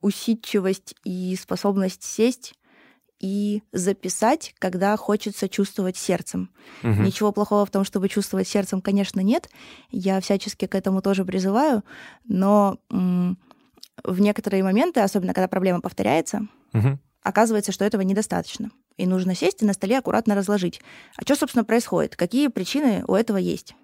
усидчивость 0.00 0.94
и 1.04 1.36
способность 1.36 2.02
сесть 2.02 2.54
и 3.20 3.62
записать, 3.72 4.54
когда 4.58 4.96
хочется 4.96 5.48
чувствовать 5.48 5.96
сердцем. 5.96 6.50
Угу. 6.82 7.02
Ничего 7.02 7.32
плохого 7.32 7.64
в 7.64 7.70
том, 7.70 7.84
чтобы 7.84 8.08
чувствовать 8.08 8.48
сердцем, 8.48 8.80
конечно, 8.80 9.20
нет. 9.20 9.48
Я 9.90 10.20
всячески 10.20 10.66
к 10.66 10.74
этому 10.74 11.00
тоже 11.00 11.24
призываю, 11.24 11.84
но 12.26 12.78
в 12.90 14.20
некоторые 14.20 14.62
моменты, 14.62 15.00
особенно 15.00 15.32
когда 15.32 15.48
проблема 15.48 15.80
повторяется, 15.80 16.48
угу. 16.72 16.98
оказывается, 17.22 17.72
что 17.72 17.84
этого 17.84 18.02
недостаточно. 18.02 18.70
И 18.96 19.06
нужно 19.06 19.34
сесть 19.34 19.62
и 19.62 19.66
на 19.66 19.72
столе 19.72 19.98
аккуратно 19.98 20.34
разложить. 20.34 20.80
А 21.16 21.22
что, 21.22 21.34
собственно, 21.34 21.64
происходит? 21.64 22.16
Какие 22.16 22.48
причины 22.48 23.04
у 23.08 23.14
этого 23.14 23.38
есть? 23.38 23.74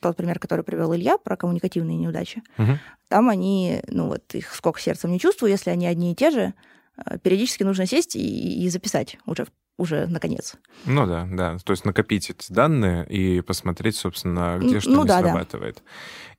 Тот 0.00 0.16
пример, 0.16 0.38
который 0.38 0.64
привел 0.64 0.94
Илья 0.94 1.18
про 1.18 1.36
коммуникативные 1.36 1.96
неудачи. 1.96 2.42
Угу. 2.58 2.78
Там 3.08 3.28
они, 3.28 3.80
ну 3.88 4.08
вот 4.08 4.34
их 4.34 4.52
сколько 4.54 4.80
сердцем 4.80 5.12
не 5.12 5.20
чувствую, 5.20 5.50
если 5.50 5.70
они 5.70 5.86
одни 5.86 6.12
и 6.12 6.14
те 6.14 6.30
же, 6.30 6.54
э, 6.96 7.18
периодически 7.18 7.62
нужно 7.62 7.86
сесть 7.86 8.16
и, 8.16 8.64
и 8.64 8.68
записать 8.68 9.18
уже 9.24 9.46
уже 9.78 10.06
наконец. 10.06 10.54
Ну 10.86 11.06
да, 11.06 11.28
да. 11.30 11.58
То 11.62 11.72
есть 11.72 11.84
накопить 11.84 12.30
эти 12.30 12.50
данные 12.50 13.06
и 13.08 13.40
посмотреть, 13.42 13.96
собственно, 13.96 14.58
где 14.58 14.80
что 14.80 14.90
ну, 14.90 15.02
не 15.02 15.08
да, 15.08 15.20
срабатывает. 15.20 15.76
Да. 15.76 15.82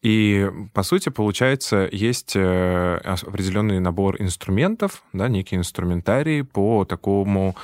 И, 0.01 0.49
по 0.73 0.83
сути, 0.83 1.09
получается, 1.09 1.87
есть 1.91 2.35
э, 2.35 2.95
определенный 3.03 3.79
набор 3.79 4.19
инструментов, 4.19 5.03
да, 5.13 5.27
некий 5.27 5.55
инструментарий 5.55 6.43
по 6.43 6.85
такому 6.85 7.55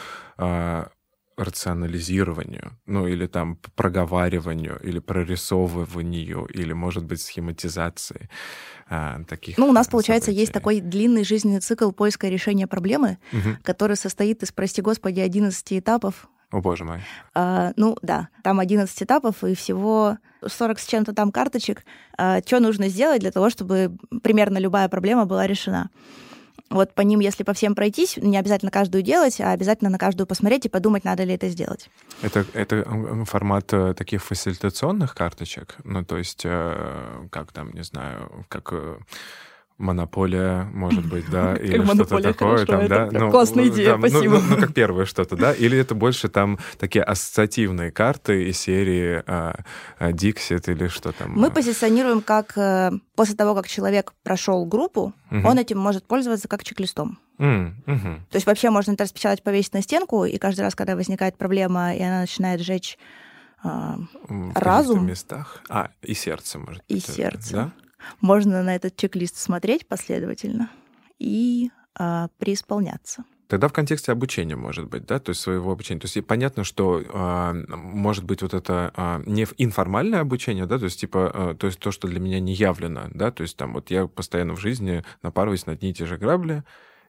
рационализированию, 1.37 2.77
ну 2.85 3.07
или 3.07 3.27
там 3.27 3.57
проговариванию, 3.75 4.79
или 4.83 4.99
прорисовыванию, 4.99 6.45
или, 6.45 6.73
может 6.73 7.05
быть, 7.05 7.21
схематизации 7.21 8.29
а, 8.89 9.23
таких. 9.27 9.57
Ну, 9.57 9.67
у 9.67 9.71
нас, 9.71 9.87
получается, 9.87 10.27
событий. 10.27 10.41
есть 10.41 10.53
такой 10.53 10.79
длинный 10.79 11.23
жизненный 11.23 11.59
цикл 11.59 11.91
поиска 11.91 12.27
решения 12.27 12.67
проблемы, 12.67 13.17
угу. 13.31 13.57
который 13.63 13.95
состоит 13.95 14.43
из, 14.43 14.51
прости 14.51 14.81
господи, 14.81 15.21
11 15.21 15.73
этапов. 15.73 16.27
О, 16.51 16.61
боже 16.61 16.85
мой. 16.85 17.01
А, 17.33 17.73
ну, 17.77 17.97
да, 18.03 18.29
там 18.43 18.59
11 18.59 19.01
этапов, 19.01 19.43
и 19.43 19.55
всего 19.55 20.17
40 20.45 20.79
с 20.79 20.85
чем-то 20.85 21.13
там 21.13 21.31
карточек. 21.31 21.83
А, 22.17 22.41
что 22.45 22.59
нужно 22.59 22.89
сделать 22.89 23.21
для 23.21 23.31
того, 23.31 23.49
чтобы 23.49 23.97
примерно 24.21 24.59
любая 24.59 24.87
проблема 24.87 25.25
была 25.25 25.47
решена? 25.47 25.89
Вот 26.73 26.93
по 26.93 27.01
ним, 27.01 27.19
если 27.19 27.43
по 27.43 27.53
всем 27.53 27.75
пройтись, 27.75 28.17
не 28.17 28.35
обязательно 28.35 28.71
каждую 28.71 29.03
делать, 29.03 29.39
а 29.39 29.51
обязательно 29.51 29.91
на 29.91 29.99
каждую 29.99 30.25
посмотреть 30.25 30.65
и 30.65 30.69
подумать, 30.69 31.03
надо 31.05 31.23
ли 31.23 31.35
это 31.35 31.47
сделать. 31.49 31.89
Это, 32.23 32.45
это 32.53 32.83
формат 33.25 33.71
э, 33.73 33.93
таких 33.93 34.23
фасилитационных 34.23 35.13
карточек? 35.13 35.75
Ну, 35.83 36.03
то 36.03 36.17
есть, 36.17 36.41
э, 36.45 37.27
как 37.29 37.51
там, 37.51 37.71
не 37.73 37.83
знаю, 37.83 38.45
как 38.49 38.69
э, 38.73 38.97
монополия, 39.77 40.63
может 40.73 41.05
быть, 41.05 41.29
да, 41.29 41.55
или 41.55 41.83
что-то 41.83 42.21
такое. 42.21 42.65
Там, 42.65 42.87
да? 42.87 43.09
ну, 43.11 43.31
классная 43.31 43.67
идея, 43.67 43.91
там, 43.91 44.01
спасибо. 44.01 44.35
Ну, 44.35 44.41
ну, 44.41 44.55
ну, 44.55 44.61
как 44.61 44.73
первое 44.73 45.05
что-то, 45.05 45.35
да? 45.35 45.53
Или 45.53 45.77
это 45.77 45.95
больше 45.95 46.29
там 46.29 46.59
такие 46.77 47.03
ассоциативные 47.03 47.91
карты 47.91 48.49
из 48.49 48.59
серии 48.59 49.23
а, 49.25 49.59
а, 49.99 50.11
Dixit 50.11 50.71
или 50.71 50.87
что 50.87 51.11
там? 51.11 51.31
Мы 51.33 51.51
позиционируем 51.51 52.21
как 52.21 52.57
э, 52.57 52.91
после 53.15 53.35
того, 53.35 53.55
как 53.55 53.67
человек 53.67 54.13
прошел 54.23 54.65
группу, 54.65 55.13
угу. 55.31 55.47
он 55.47 55.57
этим 55.57 55.79
может 55.79 56.05
пользоваться 56.05 56.47
как 56.47 56.63
чек-листом. 56.63 57.19
Mm, 57.39 57.73
угу. 57.87 58.21
То 58.29 58.35
есть 58.35 58.45
вообще 58.45 58.69
можно 58.69 58.91
это 58.91 59.03
распечатать, 59.03 59.41
повесить 59.43 59.73
на 59.73 59.81
стенку, 59.81 60.23
и 60.23 60.37
каждый 60.37 60.61
раз, 60.61 60.75
когда 60.75 60.95
возникает 60.95 61.35
проблема, 61.35 61.95
и 61.95 62.01
она 62.01 62.21
начинает 62.21 62.61
жечь 62.61 62.97
э, 63.63 63.67
в 63.67 64.51
разум. 64.55 65.07
местах. 65.07 65.61
А, 65.67 65.89
и 66.03 66.13
сердце, 66.13 66.59
может 66.59 66.83
быть. 66.87 66.97
И 67.09 67.11
сердце. 67.11 67.53
Да? 67.53 67.71
Можно 68.21 68.63
на 68.63 68.75
этот 68.75 68.95
чек-лист 68.95 69.37
смотреть 69.37 69.87
последовательно 69.87 70.69
и 71.19 71.71
а, 71.95 72.27
преисполняться. 72.39 73.23
Тогда 73.47 73.67
в 73.67 73.73
контексте 73.73 74.11
обучения, 74.11 74.55
может 74.55 74.87
быть, 74.87 75.05
да, 75.05 75.19
то 75.19 75.29
есть 75.29 75.41
своего 75.41 75.71
обучения. 75.71 75.99
То 75.99 76.07
есть 76.07 76.25
понятно, 76.25 76.63
что 76.63 77.01
э, 77.01 77.53
может 77.67 78.23
быть 78.23 78.41
вот 78.41 78.55
это 78.55 78.91
э, 78.95 79.23
не 79.27 79.45
информальное 79.57 80.21
обучение, 80.21 80.65
да, 80.65 80.79
то 80.79 80.85
есть 80.85 80.99
типа, 80.99 81.31
э, 81.31 81.55
то 81.59 81.67
есть 81.67 81.77
то, 81.77 81.91
что 81.91 82.07
для 82.07 82.19
меня 82.19 82.39
не 82.39 82.53
явлено, 82.53 83.09
да, 83.13 83.29
то 83.29 83.43
есть 83.43 83.55
там 83.55 83.73
вот 83.73 83.91
я 83.91 84.07
постоянно 84.07 84.55
в 84.55 84.59
жизни 84.59 85.03
напарываюсь 85.21 85.67
на 85.67 85.73
одни 85.73 85.91
и 85.91 85.93
те 85.93 86.07
же 86.07 86.17
грабли, 86.17 86.63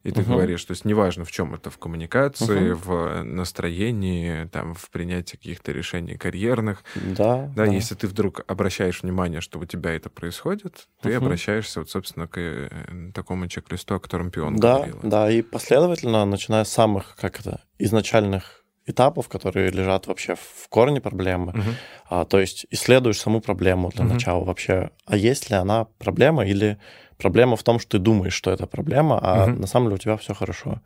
и 0.05 0.11
ты 0.11 0.21
угу. 0.21 0.33
говоришь, 0.33 0.65
то 0.65 0.73
есть 0.73 0.85
неважно 0.85 1.25
в 1.25 1.33
чем 1.33 1.55
это, 1.55 1.71
в 1.71 1.79
коммуникации, 1.79 2.73
угу. 2.73 2.81
в 2.85 3.23
настроении, 3.25 4.45
там, 4.45 4.75
в 4.75 4.91
принятии 4.91 5.37
каких-то 5.37 5.73
решений 5.73 6.17
карьерных. 6.17 6.85
Да, 6.95 7.49
да. 7.57 7.65
Да, 7.65 7.65
если 7.65 7.95
ты 7.95 8.07
вдруг 8.07 8.45
обращаешь 8.47 9.03
внимание, 9.03 9.41
что 9.41 9.59
у 9.59 9.65
тебя 9.65 9.95
это 9.95 10.11
происходит, 10.11 10.89
ты 11.01 11.17
угу. 11.17 11.25
обращаешься 11.25 11.81
вот, 11.81 11.91
собственно, 11.91 12.29
к 12.29 12.39
э, 12.39 12.69
такому 13.15 13.49
чек-листу, 13.49 13.95
о 13.95 14.01
котором 14.01 14.31
Пион 14.31 14.57
да, 14.57 14.77
говорил. 14.77 15.01
Да, 15.03 15.31
и 15.31 15.41
последовательно, 15.41 16.25
начиная 16.27 16.65
с 16.65 16.71
самых, 16.71 17.17
как 17.17 17.41
это, 17.41 17.63
изначальных 17.79 18.65
этапов, 18.87 19.29
которые 19.29 19.71
лежат 19.71 20.07
вообще 20.07 20.35
в 20.35 20.69
корне 20.69 21.01
проблемы. 21.01 21.53
Угу. 21.53 21.71
А, 22.11 22.25
то 22.25 22.39
есть 22.39 22.67
исследуешь 22.71 23.19
саму 23.19 23.41
проблему 23.41 23.91
для 23.91 24.05
угу. 24.05 24.15
начала 24.15 24.45
вообще. 24.45 24.91
А 25.07 25.17
есть 25.17 25.51
ли 25.51 25.57
она 25.57 25.87
проблема 25.99 26.45
или 26.45 26.79
проблема 27.19 27.57
в 27.57 27.63
том, 27.63 27.79
что 27.79 27.93
ты 27.93 27.99
думаешь, 27.99 28.35
что 28.35 28.51
это 28.51 28.67
проблема, 28.67 29.19
а 29.23 29.45
угу. 29.45 29.61
на 29.61 29.67
самом 29.67 29.87
деле 29.87 29.97
у 29.97 29.99
тебя 29.99 30.17
все 30.17 30.35
хорошо. 30.35 30.81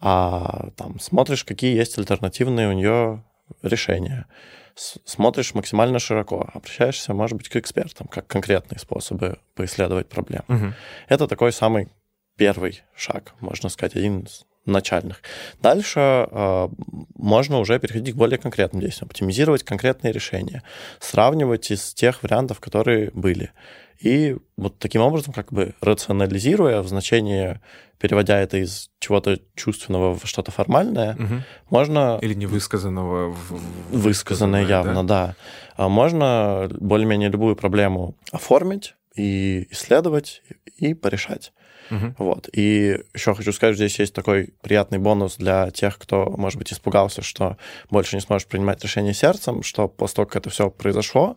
А 0.00 0.70
там 0.76 0.98
смотришь, 0.98 1.44
какие 1.44 1.76
есть 1.76 1.98
альтернативные 1.98 2.68
у 2.68 2.72
нее 2.72 3.22
решения. 3.62 4.26
Смотришь 4.74 5.54
максимально 5.54 5.98
широко, 5.98 6.48
обращаешься, 6.54 7.12
может 7.12 7.36
быть, 7.36 7.48
к 7.48 7.56
экспертам, 7.56 8.06
как 8.06 8.26
конкретные 8.26 8.78
способы 8.78 9.38
поисследовать 9.54 10.08
проблему. 10.08 10.44
Угу. 10.48 10.72
Это 11.08 11.28
такой 11.28 11.52
самый 11.52 11.88
первый 12.36 12.82
шаг, 12.96 13.34
можно 13.40 13.68
сказать, 13.68 13.96
один 13.96 14.20
из 14.20 14.46
начальных. 14.64 15.22
Дальше 15.60 16.00
э, 16.00 16.68
можно 17.14 17.58
уже 17.58 17.78
переходить 17.78 18.14
к 18.14 18.18
более 18.18 18.38
конкретным 18.38 18.80
действиям, 18.80 19.08
оптимизировать 19.08 19.62
конкретные 19.62 20.12
решения, 20.12 20.62
сравнивать 21.00 21.70
из 21.70 21.92
тех 21.94 22.22
вариантов, 22.22 22.60
которые 22.60 23.10
были. 23.12 23.52
И 24.00 24.36
вот 24.56 24.78
таким 24.78 25.02
образом, 25.02 25.34
как 25.34 25.52
бы 25.52 25.74
рационализируя 25.82 26.80
в 26.80 26.88
значении, 26.88 27.60
переводя 27.98 28.38
это 28.38 28.56
из 28.56 28.90
чего-то 28.98 29.38
чувственного 29.54 30.18
в 30.18 30.24
что-то 30.24 30.50
формальное, 30.50 31.14
угу. 31.14 31.42
можно... 31.68 32.18
Или 32.22 32.34
невысказанного 32.34 33.30
в... 33.30 33.60
Высказанное 33.90 34.64
явно, 34.64 35.04
да. 35.06 35.34
да. 35.76 35.88
Можно 35.88 36.70
более-менее 36.80 37.28
любую 37.28 37.56
проблему 37.56 38.16
оформить 38.32 38.94
и 39.14 39.68
исследовать, 39.70 40.42
и 40.76 40.94
порешать. 40.94 41.52
Угу. 41.90 42.14
Вот. 42.18 42.48
И 42.52 42.98
еще 43.14 43.34
хочу 43.34 43.52
сказать, 43.52 43.76
здесь 43.76 43.98
есть 43.98 44.14
такой 44.14 44.54
приятный 44.62 44.98
бонус 44.98 45.36
для 45.36 45.70
тех, 45.70 45.98
кто, 45.98 46.32
может 46.36 46.58
быть, 46.58 46.72
испугался, 46.72 47.22
что 47.22 47.56
больше 47.90 48.16
не 48.16 48.22
сможешь 48.22 48.46
принимать 48.46 48.82
решения 48.82 49.14
сердцем, 49.14 49.62
что 49.62 49.88
после 49.88 50.16
того, 50.16 50.26
как 50.26 50.36
это 50.36 50.50
все 50.50 50.70
произошло, 50.70 51.36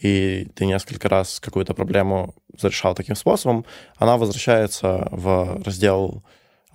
и 0.00 0.48
ты 0.54 0.66
несколько 0.66 1.08
раз 1.08 1.40
какую-то 1.40 1.74
проблему 1.74 2.34
зарешал 2.58 2.94
таким 2.94 3.16
способом, 3.16 3.64
она 3.96 4.16
возвращается 4.16 5.08
в 5.10 5.62
раздел 5.64 6.22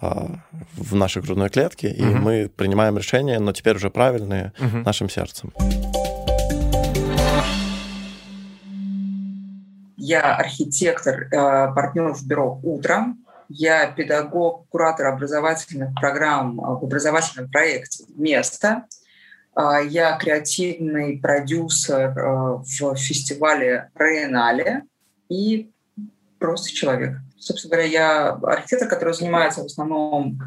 а, 0.01 0.41
в 0.75 0.95
нашей 0.95 1.21
грудной 1.21 1.49
клетке, 1.49 1.89
и 1.89 2.03
угу. 2.03 2.17
мы 2.17 2.51
принимаем 2.55 2.97
решения, 2.97 3.39
но 3.39 3.53
теперь 3.53 3.75
уже 3.75 3.89
правильные 3.89 4.51
угу. 4.59 4.77
нашим 4.79 5.09
сердцем. 5.09 5.53
Я 10.07 10.35
архитектор, 10.35 11.23
э, 11.23 11.29
партнер 11.73 12.13
в 12.13 12.27
бюро 12.27 12.59
«Утро». 12.61 13.15
Я 13.49 13.87
педагог, 13.87 14.67
куратор 14.69 15.07
образовательных 15.07 15.95
программ 15.99 16.57
в 16.57 16.83
образовательном 16.83 17.49
проекте 17.49 18.03
«Место». 18.15 18.85
Э, 19.55 19.79
я 19.83 20.15
креативный 20.17 21.17
продюсер 21.17 22.15
э, 22.15 22.57
в 22.57 22.95
фестивале 22.97 23.89
«Рейнале» 23.95 24.83
и 25.27 25.71
просто 26.37 26.69
человек. 26.69 27.17
Собственно 27.39 27.71
говоря, 27.71 27.89
я 27.89 28.29
архитектор, 28.43 28.87
который 28.87 29.15
занимается 29.15 29.63
в 29.63 29.65
основном 29.65 30.39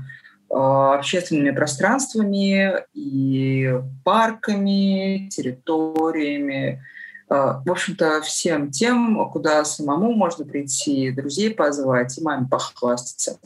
общественными 0.50 1.50
пространствами 1.50 2.74
и 2.94 3.74
парками, 4.04 5.28
территориями, 5.28 6.80
Э, 6.80 6.97
в 7.28 7.70
общем-то, 7.70 8.22
всем 8.22 8.70
тем, 8.70 9.30
куда 9.30 9.64
самому 9.64 10.14
можно 10.14 10.46
прийти, 10.46 11.10
друзей 11.10 11.54
позвать 11.54 12.16
и 12.16 12.22
маме 12.22 12.48
похвастаться. 12.50 13.38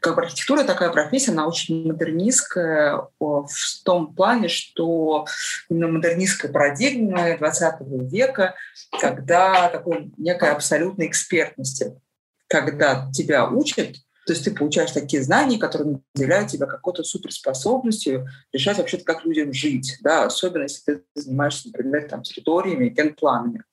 Как 0.00 0.16
бы 0.16 0.22
архитектура 0.22 0.64
такая 0.64 0.90
профессия, 0.90 1.30
она 1.30 1.46
очень 1.46 1.86
модернистская 1.86 3.08
в 3.20 3.48
том 3.84 4.14
плане, 4.14 4.48
что 4.48 5.26
именно 5.68 5.88
модернистская 5.88 6.52
парадигма 6.52 7.36
20 7.38 7.74
века, 8.10 8.54
когда 9.00 9.68
такой 9.68 10.12
некой 10.16 10.50
абсолютной 10.50 11.06
экспертности, 11.06 12.00
когда 12.48 13.08
тебя 13.12 13.48
учат 13.48 13.96
то 14.28 14.34
есть 14.34 14.44
ты 14.44 14.50
получаешь 14.50 14.90
такие 14.90 15.22
знания, 15.22 15.58
которые 15.58 16.00
наделяют 16.14 16.50
тебя 16.50 16.66
какой-то 16.66 17.02
суперспособностью 17.02 18.28
решать 18.52 18.76
вообще 18.76 18.98
как 18.98 19.24
людям 19.24 19.54
жить, 19.54 19.96
да, 20.02 20.26
особенно 20.26 20.64
если 20.64 20.82
ты 20.84 21.02
занимаешься, 21.14 21.68
например, 21.68 22.06
там, 22.10 22.22
территориями, 22.22 22.90
генпланами. 22.90 23.64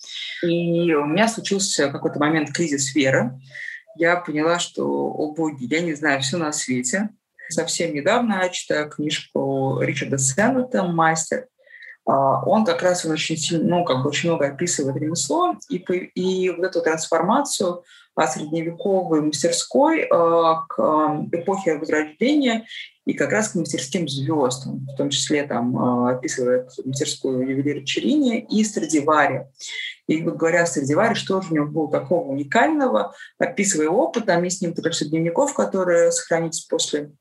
И 0.41 0.93
у 0.93 1.07
меня 1.07 1.27
случился 1.27 1.89
какой-то 1.89 2.19
момент 2.19 2.53
кризис 2.53 2.95
веры. 2.95 3.37
Я 3.97 4.15
поняла, 4.15 4.59
что, 4.59 4.85
о 4.85 5.33
боги, 5.33 5.65
я 5.65 5.81
не 5.81 5.93
знаю 5.93 6.21
все 6.21 6.37
на 6.37 6.53
свете. 6.53 7.09
Совсем 7.49 7.93
недавно 7.93 8.39
я 8.41 8.47
читаю 8.47 8.89
книжку 8.89 9.81
Ричарда 9.81 10.17
Сеннета 10.17 10.83
«Мастер», 10.83 11.49
а, 12.07 12.45
он 12.45 12.65
как 12.65 12.81
раз 12.81 13.03
он 13.03 13.11
очень 13.11 13.35
сильно, 13.35 13.77
ну, 13.77 13.83
как 13.83 14.03
бы 14.03 14.09
очень 14.09 14.29
много 14.29 14.47
описывает 14.47 14.95
ремесло, 14.95 15.55
и, 15.69 15.77
и 15.77 16.49
вот 16.51 16.63
эту 16.63 16.81
трансформацию 16.81 17.83
средневековой 18.23 19.21
мастерской 19.21 20.01
э, 20.03 20.07
к 20.07 20.75
э, 20.77 21.37
эпохе 21.37 21.77
Возрождения 21.77 22.65
и 23.05 23.13
как 23.13 23.31
раз 23.31 23.49
к 23.49 23.55
мастерским 23.55 24.07
звездам, 24.07 24.87
в 24.91 24.95
том 24.95 25.09
числе 25.09 25.43
там 25.43 25.77
э, 25.77 26.13
описывает 26.13 26.69
мастерскую 26.85 27.47
ювелира 27.47 27.83
Черини 27.83 28.39
и 28.39 28.63
Страдивари. 28.63 29.47
И 30.07 30.23
вот 30.23 30.35
говоря 30.35 30.63
о 30.63 30.65
Страдивари, 30.65 31.13
что 31.13 31.41
же 31.41 31.51
у 31.51 31.55
него 31.55 31.67
было 31.67 31.91
такого 31.91 32.29
уникального, 32.29 33.13
описывая 33.37 33.89
опыт, 33.89 34.25
там 34.27 34.43
есть 34.43 34.61
несколько 34.61 34.91
дневников, 35.05 35.53
которые 35.53 36.11
сохранились 36.11 36.61
после 36.61 37.11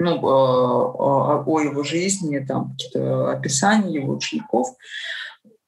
ну, 0.00 0.18
о 0.24 1.60
его 1.60 1.84
жизни, 1.84 2.40
там 2.40 2.76
описания 2.94 3.94
его 3.94 4.14
учеников 4.14 4.74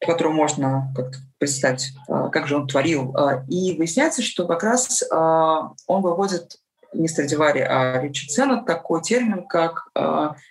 которого 0.07 0.33
можно 0.33 0.93
как-то 0.95 1.19
представить, 1.39 1.93
а, 2.09 2.29
как 2.29 2.47
же 2.47 2.57
он 2.57 2.67
творил. 2.67 3.15
А, 3.17 3.45
и 3.49 3.77
выясняется, 3.77 4.23
что 4.23 4.47
как 4.47 4.63
раз 4.63 5.03
а, 5.11 5.73
он 5.87 6.03
выводит 6.03 6.57
не 6.93 7.09
Страдивари, 7.09 7.61
а 7.61 8.01
Ричардсона 8.01 8.65
такой 8.65 9.03
термин, 9.03 9.49
как 9.49 9.89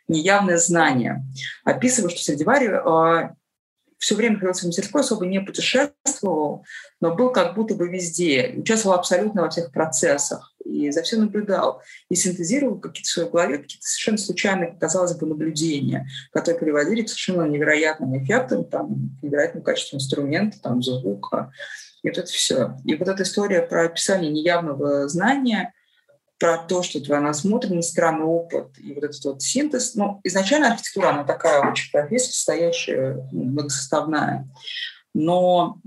неявное 0.10 0.58
знание. 0.58 1.24
Описывая, 1.64 2.10
что 2.10 2.20
Страдивари 2.20 2.68
все 3.98 4.16
время 4.16 4.34
находился 4.34 4.64
в 4.64 4.68
мастерской, 4.68 5.00
особо 5.00 5.26
не 5.26 5.40
путешествовал, 5.40 6.66
но 7.00 7.16
был 7.16 7.32
как 7.32 7.56
будто 7.56 7.76
бы 7.76 7.88
везде, 7.88 8.56
участвовал 8.58 8.98
абсолютно 8.98 9.44
во 9.44 9.50
всех 9.50 9.72
процессах 9.72 10.53
и 10.74 10.92
за 10.92 11.04
все 11.04 11.18
наблюдал 11.18 11.82
и 12.10 12.16
синтезировал 12.16 12.80
какие-то 12.80 13.08
в 13.08 13.12
своей 13.12 13.30
голове 13.30 13.58
какие-то 13.60 13.86
совершенно 13.86 14.18
случайные, 14.18 14.78
казалось 14.80 15.16
бы, 15.16 15.28
наблюдения, 15.28 16.08
которые 16.32 16.60
приводили 16.60 17.04
к 17.04 17.10
совершенно 17.10 17.44
невероятным 17.44 18.18
эффектам, 18.18 18.66
там, 18.66 19.18
невероятному 19.22 19.64
качеству 19.64 19.98
инструмента, 19.98 20.60
там, 20.62 20.82
звука, 20.82 21.52
и 22.02 22.10
вот 22.10 22.18
это 22.18 22.28
все. 22.28 22.76
И 22.86 22.96
вот 22.96 23.08
эта 23.08 23.24
история 23.24 23.62
про 23.62 23.86
описание 23.86 24.32
неявного 24.32 25.08
знания— 25.08 25.74
про 26.44 26.58
то, 26.58 26.84
что 26.84 27.00
твоя 27.00 27.22
насмотренность, 27.22 27.92
странный 27.92 28.26
опыт 28.26 28.78
и 28.78 28.94
вот 28.94 29.06
этот 29.06 29.24
вот 29.24 29.42
синтез. 29.42 29.96
Ну, 29.96 30.20
изначально 30.26 30.74
архитектура, 30.74 31.12
она 31.12 31.24
такая 31.24 31.72
очень 31.72 31.90
профессия, 31.90 32.34
состоящая, 32.34 33.30
ну, 33.32 33.46
многосоставная. 33.46 34.50
Но, 35.14 35.80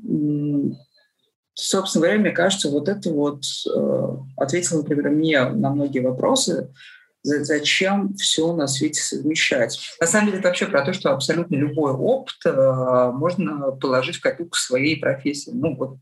собственно 1.56 2.04
говоря, 2.04 2.20
мне 2.20 2.30
кажется, 2.30 2.70
вот 2.70 2.88
это 2.88 3.10
вот 3.10 3.42
э, 3.74 4.08
ответило, 4.36 4.78
например, 4.78 5.10
мне 5.10 5.42
на 5.48 5.70
многие 5.70 6.00
вопросы, 6.00 6.70
зачем 7.22 8.14
все 8.14 8.54
на 8.54 8.68
свете 8.68 9.00
совмещать. 9.00 9.80
На 10.00 10.06
самом 10.06 10.26
деле 10.26 10.38
это 10.38 10.48
вообще 10.48 10.66
про 10.66 10.84
то, 10.84 10.92
что 10.92 11.12
абсолютно 11.12 11.56
любой 11.56 11.92
опыт 11.92 12.36
э, 12.44 13.10
можно 13.14 13.72
положить 13.72 14.16
в 14.16 14.20
копилку 14.20 14.56
своей 14.56 15.00
профессии. 15.00 15.50
Ну 15.52 15.76
вот 15.76 15.98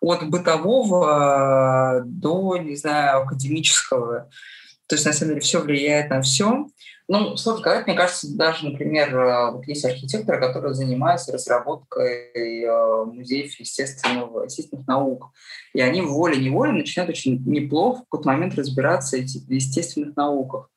от 0.00 0.28
бытового 0.28 2.02
до, 2.04 2.56
не 2.58 2.76
знаю, 2.76 3.22
академического. 3.22 4.28
То 4.86 4.94
есть, 4.94 5.06
на 5.06 5.12
самом 5.12 5.30
деле, 5.30 5.40
все 5.40 5.60
влияет 5.60 6.10
на 6.10 6.22
все. 6.22 6.66
Ну, 7.10 7.38
сложно 7.38 7.62
сказать, 7.62 7.86
мне 7.86 7.96
кажется, 7.96 8.36
даже, 8.36 8.66
например, 8.66 9.16
э, 9.16 9.50
вот 9.52 9.66
есть 9.66 9.84
архитекторы, 9.84 10.38
которые 10.38 10.74
занимаются 10.74 11.32
разработкой 11.32 12.32
э, 12.34 13.04
музеев 13.04 13.58
естественного, 13.58 14.44
естественных 14.44 14.86
наук. 14.86 15.30
И 15.72 15.80
они 15.80 16.02
волей-неволей 16.02 16.72
начинают 16.72 17.10
очень 17.10 17.42
неплохо 17.46 18.00
в 18.00 18.04
какой-то 18.10 18.28
момент 18.28 18.56
разбираться 18.56 19.16
в 19.16 19.50
естественных 19.50 20.16
науках. 20.16 20.70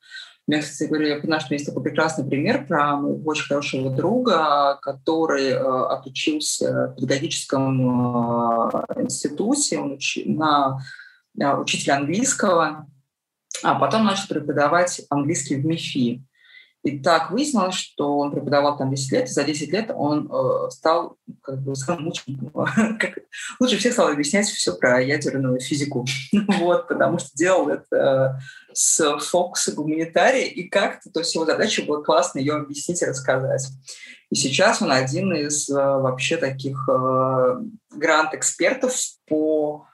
Меня, 0.48 0.60
кстати 0.60 0.88
говоря, 0.88 1.08
я 1.14 1.20
поняла, 1.20 1.38
что 1.38 1.54
есть 1.54 1.66
такой 1.66 1.84
прекрасный 1.84 2.24
пример 2.24 2.66
про 2.66 2.96
моего 2.96 3.30
очень 3.30 3.46
хорошего 3.46 3.90
друга, 3.90 4.78
который 4.82 5.50
э, 5.50 5.56
отучился 5.58 6.88
в 6.88 6.94
педагогическом 6.96 8.68
э, 8.70 9.02
институте 9.02 9.78
он 9.78 9.92
учи, 9.92 10.24
на 10.24 10.80
э, 11.38 11.54
учителя 11.54 11.98
английского, 11.98 12.88
а 13.62 13.74
потом 13.76 14.04
начал 14.04 14.28
преподавать 14.28 15.02
английский 15.08 15.56
в 15.56 15.64
МИФИ. 15.64 16.24
И 16.82 16.98
так 16.98 17.30
выяснилось, 17.30 17.76
что 17.76 18.18
он 18.18 18.32
преподавал 18.32 18.76
там 18.76 18.90
10 18.90 19.12
лет, 19.12 19.28
и 19.28 19.32
за 19.32 19.44
10 19.44 19.72
лет 19.72 19.92
он 19.94 20.28
э, 20.32 20.70
стал 20.70 21.16
как 21.42 21.62
бы 21.62 21.76
самым 21.76 22.06
лучшим, 22.06 22.50
как, 22.98 23.18
лучше 23.60 23.78
всех 23.78 23.92
стал 23.92 24.08
объяснять 24.08 24.46
все 24.46 24.74
про 24.74 25.00
ядерную 25.00 25.60
физику. 25.60 26.04
вот, 26.58 26.88
потому 26.88 27.18
что 27.18 27.30
делал 27.34 27.68
это 27.68 28.40
с 28.72 29.18
фокуса 29.18 29.72
гуманитария, 29.72 30.46
и 30.46 30.68
как-то, 30.68 31.08
то 31.10 31.20
есть 31.20 31.32
его 31.36 31.44
задача 31.44 31.84
была 31.84 32.02
классно 32.02 32.40
ее 32.40 32.54
объяснить 32.54 33.00
и 33.00 33.06
рассказать. 33.06 33.68
И 34.30 34.34
сейчас 34.34 34.82
он 34.82 34.90
один 34.90 35.32
из 35.34 35.70
э, 35.70 35.74
вообще 35.74 36.36
таких 36.36 36.88
э, 36.90 37.60
грант-экспертов 37.94 38.92
по 39.28 39.86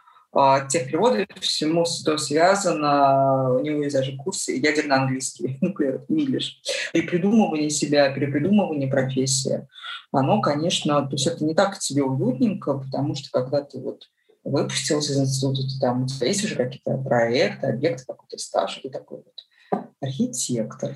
тех 0.70 0.86
переводов 0.86 1.26
всему, 1.40 1.84
что 1.86 2.18
связано, 2.18 3.54
у 3.54 3.60
него 3.60 3.82
есть 3.82 3.96
даже 3.96 4.16
курсы 4.16 4.52
ядерно-английский, 4.52 5.58
English, 6.08 6.50
и 6.92 7.02
придумывание 7.02 7.70
себя, 7.70 8.12
перепридумывание 8.12 8.88
профессии, 8.88 9.66
оно, 10.12 10.40
конечно, 10.40 11.02
то 11.02 11.12
есть 11.12 11.26
это 11.26 11.44
не 11.44 11.54
так 11.54 11.78
тебе 11.78 12.02
уютненько, 12.02 12.74
потому 12.74 13.14
что 13.14 13.30
когда 13.30 13.62
ты 13.62 13.78
вот 13.78 14.04
выпустился 14.44 15.12
из 15.12 15.18
института, 15.18 15.62
ты 15.62 15.80
там 15.80 16.04
у 16.04 16.06
тебя 16.06 16.26
есть 16.28 16.44
уже 16.44 16.54
какие-то 16.54 16.96
проекты, 16.98 17.66
объекты, 17.68 18.04
какой-то 18.06 18.38
стаж, 18.38 18.80
ты 18.82 18.90
такой 18.90 19.18
вот 19.18 19.84
архитектор. 20.00 20.94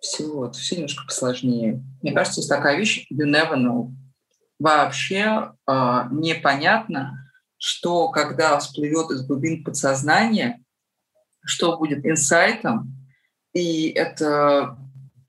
Все, 0.00 0.26
вот, 0.26 0.56
все 0.56 0.76
немножко 0.76 1.04
посложнее. 1.06 1.84
Мне 2.02 2.12
кажется, 2.12 2.40
есть 2.40 2.48
такая 2.48 2.76
вещь, 2.76 3.06
you 3.12 3.24
never 3.24 3.54
know. 3.54 3.92
Вообще 4.58 5.52
э, 5.68 6.00
непонятно, 6.10 7.21
что 7.62 8.08
когда 8.08 8.58
всплывет 8.58 9.12
из 9.12 9.24
глубин 9.24 9.62
подсознания, 9.62 10.64
что 11.44 11.76
будет 11.76 12.04
инсайтом, 12.04 12.92
и 13.52 13.90
это 13.90 14.76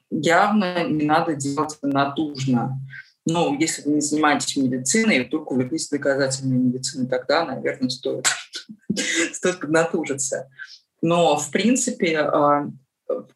явно 0.09 0.83
не 0.83 1.05
надо 1.05 1.35
делать 1.35 1.77
натужно. 1.83 2.81
Ну, 3.27 3.55
если 3.59 3.83
вы 3.83 3.95
не 3.95 4.01
занимаетесь 4.01 4.57
медициной, 4.57 5.17
и 5.17 5.27
вдруг 5.27 5.51
увлеклись 5.51 5.89
доказательной 5.89 6.57
медициной, 6.57 7.07
тогда, 7.07 7.45
наверное, 7.45 7.89
стоит, 7.89 8.25
стоит 9.31 9.59
поднатужиться. 9.59 10.49
Но, 11.03 11.37
в 11.37 11.51
принципе, 11.51 12.17
а, 12.17 12.67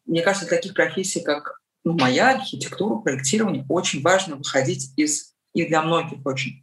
мне 0.06 0.22
кажется, 0.22 0.48
для 0.48 0.56
таких 0.56 0.74
профессий, 0.74 1.20
как 1.20 1.60
ну, 1.84 1.92
моя 1.92 2.32
архитектура, 2.32 2.96
проектирование, 2.96 3.64
очень 3.68 4.02
важно 4.02 4.34
выходить 4.34 4.92
из, 4.96 5.36
и 5.54 5.66
для 5.66 5.82
многих 5.82 6.26
очень, 6.26 6.62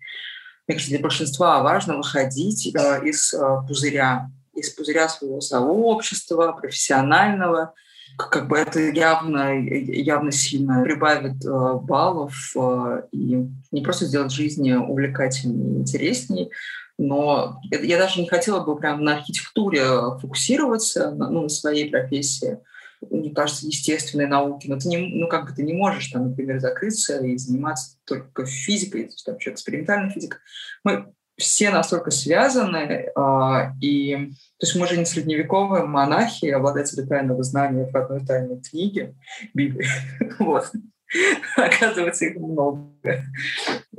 мне 0.68 0.76
кажется, 0.76 0.96
для 0.96 1.04
большинства 1.04 1.62
важно 1.62 1.98
выходить 1.98 2.68
э, 2.76 3.02
из 3.06 3.34
э, 3.34 3.40
пузыря, 3.68 4.30
из 4.56 4.72
пузыря 4.72 5.08
своего 5.10 5.40
сообщества, 5.40 6.54
профессионального. 6.54 7.74
Как 8.18 8.48
бы 8.48 8.58
это 8.58 8.80
явно, 8.80 9.60
явно 9.60 10.32
сильно 10.32 10.82
прибавит 10.84 11.46
э, 11.46 11.74
баллов 11.84 12.56
и 13.12 13.48
не 13.72 13.82
просто 13.84 14.06
сделать 14.06 14.32
жизнь 14.32 14.72
увлекательнее 14.72 15.82
интереснее, 15.82 16.50
но 16.98 17.60
я 17.70 17.98
даже 18.00 18.22
не 18.22 18.28
хотела 18.28 18.62
бы 18.62 18.76
прям 18.78 19.04
на 19.04 19.18
архитектуре 19.18 19.84
фокусироваться, 20.20 21.12
ну, 21.12 21.44
на 21.44 21.50
своей 21.50 21.92
профессии, 21.92 22.58
мне 23.10 23.34
кажется, 23.34 23.68
естественной 23.68 24.28
науки, 24.28 24.68
но 24.68 24.78
ты 24.78 24.88
не, 24.88 24.98
ну, 24.98 25.28
как 25.28 25.46
бы 25.46 25.56
ты 25.56 25.64
не 25.64 25.74
можешь, 25.74 26.08
там, 26.08 26.30
например, 26.30 26.60
закрыться 26.60 27.18
и 27.26 27.38
заниматься 27.38 27.98
только 28.06 28.46
физикой, 28.46 29.10
там, 29.26 29.40
что 29.40 29.52
экспериментальная 29.52 30.10
физика. 30.10 30.38
Мы 30.84 31.14
все 31.38 31.70
настолько 31.70 32.12
связаны, 32.12 32.78
э, 32.78 33.12
и 33.82 34.16
то 34.58 34.66
есть 34.66 34.76
мы 34.76 34.88
же 34.88 34.98
не 34.98 35.06
средневековые 35.06 35.84
монахи, 35.84 36.46
обладатели 36.46 37.06
тайного 37.06 37.44
знания 37.44 37.90
в 37.92 37.96
одной 37.96 38.26
тайной 38.26 38.62
книге, 38.62 39.16
Библии. 39.54 39.88
вот. 40.40 40.72
Оказывается, 41.56 42.26
их 42.26 42.38
много. 42.38 42.90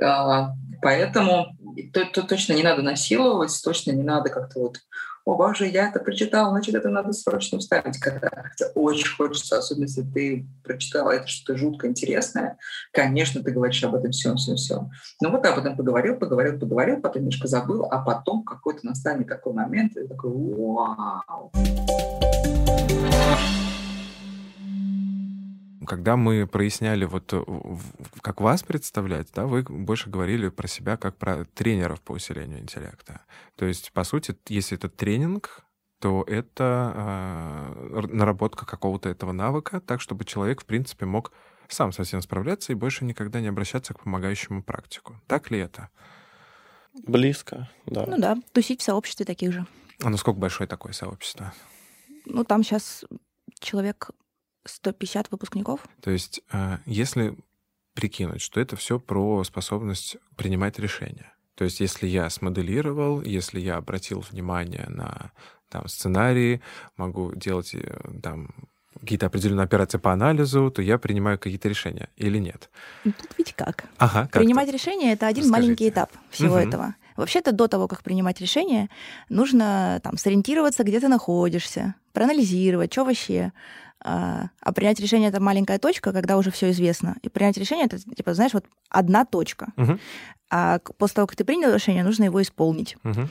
А, 0.01 0.55
поэтому 0.83 1.57
то, 1.93 2.05
то 2.07 2.23
точно 2.23 2.55
не 2.55 2.63
надо 2.63 2.83
насиловать, 2.83 3.59
точно 3.63 3.93
не 3.93 4.03
надо 4.03 4.31
как-то 4.31 4.61
вот 4.61 4.79
о 5.27 5.35
боже, 5.35 5.67
я 5.67 5.89
это 5.89 5.99
прочитала, 5.99 6.51
значит, 6.51 6.77
это 6.77 6.89
надо 6.89 7.13
срочно 7.13 7.59
вставить, 7.59 7.99
когда 7.99 8.31
очень 8.77 9.09
хочется, 9.09 9.59
особенно 9.59 9.87
если 9.87 10.03
ты 10.03 10.47
прочитала 10.63 11.11
это 11.11 11.27
что-то 11.27 11.59
жутко 11.59 11.89
интересное, 11.89 12.59
конечно, 12.93 13.43
ты 13.43 13.51
говоришь 13.51 13.83
об 13.83 13.97
этом 13.97 14.13
всем, 14.13 14.37
всем, 14.37 14.55
всем. 14.55 14.91
Но 15.21 15.31
вот 15.31 15.45
об 15.45 15.59
этом 15.59 15.77
поговорил, 15.77 16.15
поговорил, 16.17 16.61
поговорил, 16.61 17.01
потом 17.01 17.23
немножко 17.23 17.49
забыл, 17.49 17.87
а 17.91 17.99
потом 17.99 18.45
какой-то 18.45 18.87
настанет 18.87 19.27
такой 19.27 19.53
момент, 19.53 19.97
и 19.97 20.07
такой, 20.07 20.31
вау. 20.31 21.51
Когда 25.87 26.17
мы 26.17 26.47
проясняли, 26.47 27.05
вот 27.05 27.33
э, 27.33 27.43
как 28.21 28.41
вас 28.41 28.63
представлять, 28.63 29.29
да, 29.35 29.47
вы 29.47 29.63
больше 29.63 30.11
говорили 30.11 30.49
про 30.49 30.69
себя 30.69 30.97
как 30.97 31.17
про 31.17 31.45
тренеров 31.45 32.01
по 32.01 32.13
усилению 32.13 32.61
интеллекта. 32.61 33.23
То 33.57 33.65
есть, 33.65 33.93
по 33.93 34.05
сути, 34.05 34.37
если 34.49 34.77
это 34.77 34.89
тренинг, 34.89 35.65
то 36.01 36.25
это 36.27 36.93
э, 36.95 38.07
наработка 38.09 38.67
какого-то 38.67 39.09
этого 39.09 39.33
навыка, 39.33 39.81
так 39.81 40.01
чтобы 40.01 40.25
человек, 40.25 40.63
в 40.63 40.67
принципе, 40.67 41.07
мог 41.07 41.33
сам 41.69 41.93
совсем 41.93 42.21
справляться 42.23 42.73
и 42.73 42.77
больше 42.77 43.05
никогда 43.05 43.41
не 43.41 43.49
обращаться 43.49 43.95
к 43.95 44.01
помогающему 44.01 44.63
практику. 44.63 45.21
Так 45.27 45.51
ли 45.51 45.59
это? 45.59 45.89
Близко, 47.07 47.69
да. 47.87 48.05
Ну 48.07 48.19
да, 48.19 48.37
тусить 48.53 48.81
в 48.81 48.85
сообществе 48.85 49.27
таких 49.27 49.53
же. 49.53 49.67
А 50.03 50.11
насколько 50.11 50.39
большое 50.39 50.69
такое 50.69 50.93
сообщество? 50.93 51.53
Ну, 52.25 52.45
там 52.45 52.63
сейчас 52.63 53.05
человек 53.59 54.11
150 54.69 55.31
выпускников. 55.31 55.81
То 56.01 56.11
есть, 56.11 56.41
э, 56.53 56.79
если 56.87 57.37
прикинуть, 57.95 58.43
что 58.43 58.61
это 58.61 58.77
все 58.77 59.01
про 59.01 59.43
способность 59.45 60.19
принимать 60.37 60.79
решения. 60.79 61.33
То 61.55 61.65
есть, 61.65 61.81
если 61.81 62.07
я 62.07 62.29
смоделировал, 62.29 63.23
если 63.23 63.59
я 63.59 63.77
обратил 63.77 64.21
внимание 64.21 64.85
на 64.89 65.33
там, 65.71 65.89
сценарии, 65.89 66.61
могу 66.97 67.33
делать 67.35 67.75
э, 67.75 67.99
там, 68.23 68.51
какие-то 69.01 69.27
определенные 69.27 69.65
операции 69.65 69.99
по 69.99 70.13
анализу, 70.13 70.71
то 70.71 70.83
я 70.83 70.99
принимаю 70.99 71.39
какие-то 71.39 71.69
решения 71.69 72.09
или 72.17 72.39
нет? 72.39 72.71
Ну, 73.05 73.13
тут 73.13 73.31
ведь 73.39 73.55
как? 73.55 73.85
Ага, 73.99 74.29
как 74.31 74.43
Принимать 74.43 74.71
решения— 74.71 75.13
это 75.15 75.27
один 75.27 75.45
Расскажите. 75.45 75.67
маленький 75.67 75.89
этап 75.89 76.11
всего 76.31 76.57
угу. 76.57 76.69
этого. 76.69 76.95
Вообще-то 77.17 77.53
до 77.53 77.67
того, 77.67 77.89
как 77.89 78.03
принимать 78.03 78.41
решение, 78.41 78.91
нужно 79.31 80.01
там 80.03 80.19
сориентироваться, 80.19 80.85
где 80.85 81.01
ты 81.01 81.09
находишься, 81.09 81.95
проанализировать, 82.13 82.93
что 82.93 83.05
вообще. 83.05 83.53
А, 84.05 84.51
а 84.61 84.73
принять 84.73 85.01
решение 85.01 85.31
это 85.31 85.41
маленькая 85.41 85.79
точка, 85.79 86.13
когда 86.13 86.37
уже 86.37 86.51
все 86.51 86.71
известно. 86.71 87.17
И 87.23 87.29
принять 87.29 87.57
решение 87.57 87.87
это, 87.87 87.99
типа, 87.99 88.35
знаешь, 88.35 88.55
вот 88.55 88.65
одна 88.91 89.25
точка. 89.25 89.73
Угу. 89.77 89.99
А 90.51 90.79
после 90.99 91.15
того, 91.15 91.27
как 91.27 91.37
ты 91.37 91.45
принял 91.45 91.73
решение, 91.73 92.05
нужно 92.05 92.25
его 92.25 92.41
исполнить. 92.41 92.97
Угу. 93.05 93.29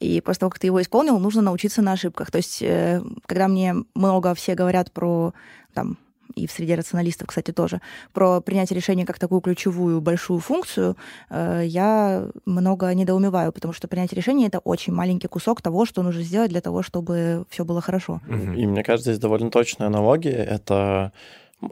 И 0.00 0.20
после 0.20 0.40
того, 0.40 0.50
как 0.50 0.58
ты 0.58 0.66
его 0.66 0.82
исполнил, 0.82 1.18
нужно 1.18 1.42
научиться 1.42 1.82
на 1.82 1.92
ошибках. 1.92 2.30
То 2.30 2.38
есть, 2.38 2.60
э, 2.62 3.02
когда 3.26 3.46
мне 3.46 3.74
много 3.94 4.34
все 4.34 4.54
говорят 4.54 4.90
про 4.92 5.32
там, 5.74 5.98
и 6.34 6.46
в 6.46 6.52
среде 6.52 6.74
рационалистов, 6.74 7.28
кстати, 7.28 7.52
тоже, 7.52 7.80
про 8.12 8.40
принятие 8.40 8.76
решения 8.76 9.06
как 9.06 9.18
такую 9.18 9.40
ключевую 9.40 10.00
большую 10.00 10.40
функцию, 10.40 10.96
э, 11.30 11.62
я 11.66 12.28
много 12.44 12.92
недоумеваю, 12.94 13.52
потому 13.52 13.72
что 13.72 13.88
принятие 13.88 14.16
решения— 14.16 14.46
это 14.48 14.58
очень 14.58 14.92
маленький 14.92 15.28
кусок 15.28 15.62
того, 15.62 15.86
что 15.86 16.02
нужно 16.02 16.22
сделать 16.22 16.50
для 16.50 16.60
того, 16.60 16.82
чтобы 16.82 17.46
все 17.50 17.64
было 17.64 17.80
хорошо. 17.80 18.20
И 18.28 18.66
мне 18.66 18.82
кажется, 18.82 19.12
здесь 19.12 19.20
довольно 19.20 19.50
точная 19.50 19.86
аналогия. 19.86 20.44
Это 20.44 21.12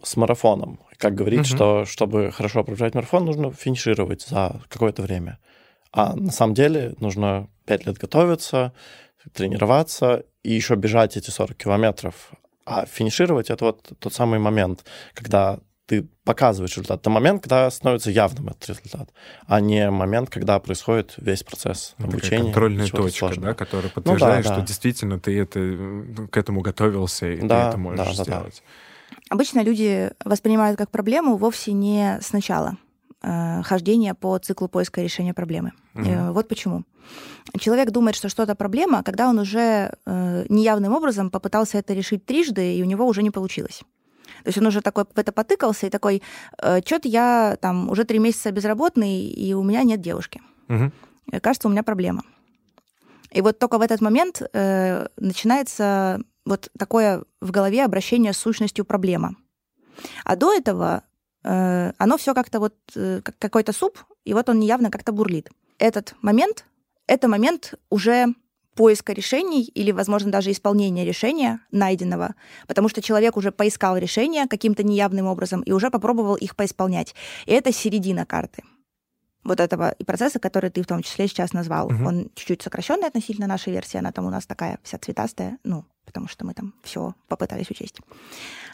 с 0.02 0.16
марафоном. 0.16 0.80
Как 0.96 1.14
говорить, 1.14 1.40
угу. 1.40 1.46
что 1.46 1.84
чтобы 1.84 2.30
хорошо 2.30 2.64
пробежать 2.64 2.94
марафон, 2.94 3.24
нужно 3.24 3.52
финишировать 3.52 4.22
за 4.22 4.60
какое-то 4.68 5.02
время. 5.02 5.38
А 5.92 6.14
на 6.16 6.32
самом 6.32 6.54
деле 6.54 6.94
нужно 7.00 7.48
5 7.66 7.86
лет 7.86 7.98
готовиться, 7.98 8.72
тренироваться 9.32 10.24
и 10.42 10.52
еще 10.52 10.74
бежать 10.74 11.16
эти 11.16 11.30
40 11.30 11.56
километров. 11.56 12.32
А 12.64 12.86
финишировать 12.86 13.50
это 13.50 13.64
вот 13.66 13.92
тот 13.98 14.14
самый 14.14 14.38
момент, 14.38 14.84
когда 15.12 15.60
ты 15.86 16.08
показываешь 16.24 16.72
результат. 16.76 17.00
Это 17.00 17.10
момент, 17.10 17.42
когда 17.42 17.70
становится 17.70 18.10
явным 18.10 18.48
этот 18.48 18.68
результат, 18.68 19.10
а 19.46 19.60
не 19.60 19.90
момент, 19.90 20.30
когда 20.30 20.58
происходит 20.58 21.14
весь 21.18 21.42
процесс 21.42 21.94
ну, 21.98 22.06
обучения. 22.06 22.44
контрольная 22.44 22.86
точка, 22.86 23.18
сложного. 23.18 23.48
да, 23.48 23.54
которая 23.54 23.90
подтверждает, 23.90 24.44
ну, 24.44 24.48
да, 24.48 24.54
что 24.54 24.60
да. 24.60 24.66
действительно 24.66 25.20
ты 25.20 25.38
это, 25.38 26.28
к 26.30 26.36
этому 26.36 26.62
готовился, 26.62 27.32
и 27.32 27.40
да, 27.46 27.64
ты 27.64 27.68
это 27.68 27.78
можешь 27.78 28.16
да, 28.16 28.24
сделать. 28.24 28.62
Да, 28.64 29.16
да. 29.16 29.16
Обычно 29.30 29.62
люди 29.62 30.10
воспринимают 30.24 30.78
как 30.78 30.90
проблему 30.90 31.36
вовсе 31.36 31.72
не 31.72 32.18
сначала 32.22 32.78
э, 33.22 33.62
хождения 33.62 34.14
по 34.14 34.38
циклу 34.38 34.68
поиска 34.68 35.02
решения 35.02 35.34
проблемы. 35.34 35.72
Угу. 35.94 36.32
Вот 36.32 36.48
почему. 36.48 36.84
Человек 37.58 37.90
думает, 37.90 38.16
что 38.16 38.28
что-то 38.28 38.54
проблема, 38.54 39.02
когда 39.02 39.28
он 39.28 39.38
уже 39.38 39.92
э, 40.06 40.46
неявным 40.48 40.92
образом 40.92 41.30
попытался 41.30 41.78
это 41.78 41.92
решить 41.92 42.24
трижды, 42.24 42.76
и 42.76 42.82
у 42.82 42.86
него 42.86 43.06
уже 43.06 43.22
не 43.22 43.30
получилось. 43.30 43.82
То 44.42 44.48
есть 44.48 44.58
он 44.58 44.66
уже 44.66 44.80
такой 44.80 45.04
в 45.04 45.18
это 45.18 45.30
потыкался 45.32 45.86
и 45.86 45.90
такой, 45.90 46.22
э, 46.58 46.80
что-то 46.84 47.08
я 47.08 47.56
там 47.60 47.90
уже 47.90 48.04
три 48.04 48.18
месяца 48.18 48.50
безработный, 48.50 49.26
и 49.26 49.54
у 49.54 49.62
меня 49.62 49.82
нет 49.82 50.00
девушки. 50.00 50.40
Угу. 50.68 51.40
Кажется, 51.40 51.68
у 51.68 51.70
меня 51.70 51.82
проблема. 51.82 52.22
И 53.30 53.40
вот 53.40 53.58
только 53.58 53.78
в 53.78 53.82
этот 53.82 54.00
момент 54.00 54.42
э, 54.52 55.06
начинается 55.16 56.20
вот 56.44 56.70
такое 56.78 57.24
в 57.40 57.50
голове 57.50 57.84
обращение 57.84 58.32
с 58.32 58.38
сущностью 58.38 58.84
проблема. 58.84 59.34
А 60.24 60.36
до 60.36 60.52
этого 60.52 61.02
э, 61.42 61.92
оно 61.98 62.16
все 62.16 62.34
как-то 62.34 62.60
вот 62.60 62.74
э, 62.94 63.20
как 63.22 63.38
какой-то 63.38 63.72
суп, 63.72 63.98
и 64.24 64.34
вот 64.34 64.48
он 64.48 64.60
явно 64.60 64.90
как-то 64.90 65.12
бурлит. 65.12 65.50
Этот 65.78 66.14
момент, 66.22 66.64
это 67.06 67.28
момент 67.28 67.74
уже 67.90 68.34
поиска 68.74 69.12
решений 69.12 69.64
или, 69.64 69.92
возможно, 69.92 70.32
даже 70.32 70.50
исполнения 70.50 71.04
решения 71.04 71.60
найденного, 71.70 72.34
потому 72.66 72.88
что 72.88 73.00
человек 73.02 73.36
уже 73.36 73.52
поискал 73.52 73.96
решение 73.96 74.46
каким-то 74.48 74.82
неявным 74.82 75.26
образом 75.26 75.62
и 75.62 75.72
уже 75.72 75.90
попробовал 75.90 76.34
их 76.34 76.56
поисполнять. 76.56 77.14
И 77.46 77.52
это 77.52 77.72
середина 77.72 78.26
карты 78.26 78.62
вот 79.44 79.60
этого 79.60 79.90
и 79.90 80.04
процесса, 80.04 80.38
который 80.38 80.70
ты 80.70 80.82
в 80.82 80.86
том 80.86 81.02
числе 81.02 81.28
сейчас 81.28 81.52
назвал. 81.52 81.88
Угу. 81.88 82.04
Он 82.04 82.30
чуть-чуть 82.34 82.62
сокращенный 82.62 83.06
относительно 83.06 83.46
нашей 83.46 83.74
версии, 83.74 83.98
она 83.98 84.10
там 84.10 84.24
у 84.24 84.30
нас 84.30 84.46
такая 84.46 84.78
вся 84.82 84.98
цветастая, 84.98 85.58
ну, 85.64 85.84
потому 86.06 86.28
что 86.28 86.46
мы 86.46 86.54
там 86.54 86.74
все 86.82 87.14
попытались 87.28 87.70
учесть. 87.70 88.00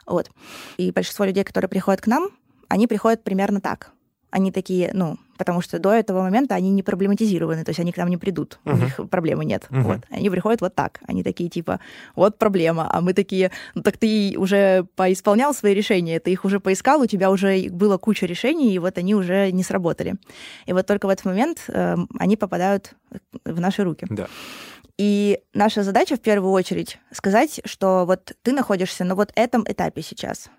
Вот. 0.07 0.31
И 0.77 0.93
большинство 0.93 1.25
людей, 1.25 1.43
которые 1.43 1.69
приходят 1.69 2.01
к 2.01 2.07
нам, 2.07 2.29
они 2.69 2.87
приходят 2.87 3.25
примерно 3.25 3.61
так 3.61 3.93
они 4.31 4.53
такие, 4.53 4.91
ну, 4.95 5.19
потому 5.41 5.63
что 5.63 5.79
до 5.79 5.91
этого 5.95 6.21
момента 6.21 6.55
они 6.55 6.71
не 6.71 6.83
проблематизированы, 6.83 7.65
то 7.65 7.71
есть 7.71 7.81
они 7.81 7.93
к 7.93 7.97
нам 7.97 8.11
не 8.11 8.19
придут, 8.19 8.59
uh-huh. 8.67 8.75
у 8.75 8.77
них 8.77 9.11
проблемы 9.11 9.47
нет. 9.47 9.67
Uh-huh. 9.71 9.83
Вот. 9.83 10.01
Они 10.11 10.29
приходят 10.29 10.61
вот 10.61 10.75
так, 10.75 11.01
они 11.09 11.23
такие 11.23 11.49
типа, 11.49 11.81
вот 12.15 12.37
проблема, 12.37 12.87
а 12.93 13.01
мы 13.01 13.15
такие, 13.15 13.51
ну 13.75 13.83
так 13.83 13.97
ты 13.97 14.35
уже 14.37 14.85
поисполнял 14.97 15.55
свои 15.55 15.73
решения, 15.73 16.21
ты 16.21 16.31
их 16.31 16.45
уже 16.45 16.61
поискал, 16.61 17.01
у 17.01 17.07
тебя 17.07 17.31
уже 17.31 17.71
была 17.71 17.97
куча 17.97 18.27
решений, 18.27 18.75
и 18.75 18.79
вот 18.79 18.99
они 18.99 19.15
уже 19.15 19.51
не 19.51 19.63
сработали. 19.63 20.17
И 20.67 20.75
вот 20.75 20.87
только 20.87 21.07
в 21.07 21.09
этот 21.09 21.25
момент 21.25 21.65
э, 21.69 21.97
они 22.19 22.37
попадают 22.37 22.93
в 23.47 23.61
наши 23.61 23.83
руки. 23.83 24.07
Да. 24.11 24.27
И 24.99 25.41
наша 25.55 25.83
задача 25.83 26.17
в 26.17 26.21
первую 26.21 26.53
очередь 26.53 26.99
сказать, 27.13 27.63
что 27.65 28.05
вот 28.05 28.33
ты 28.43 28.53
находишься 28.53 29.05
на 29.05 29.15
вот 29.15 29.33
этом 29.35 29.65
этапе 29.67 30.03
сейчас. 30.03 30.51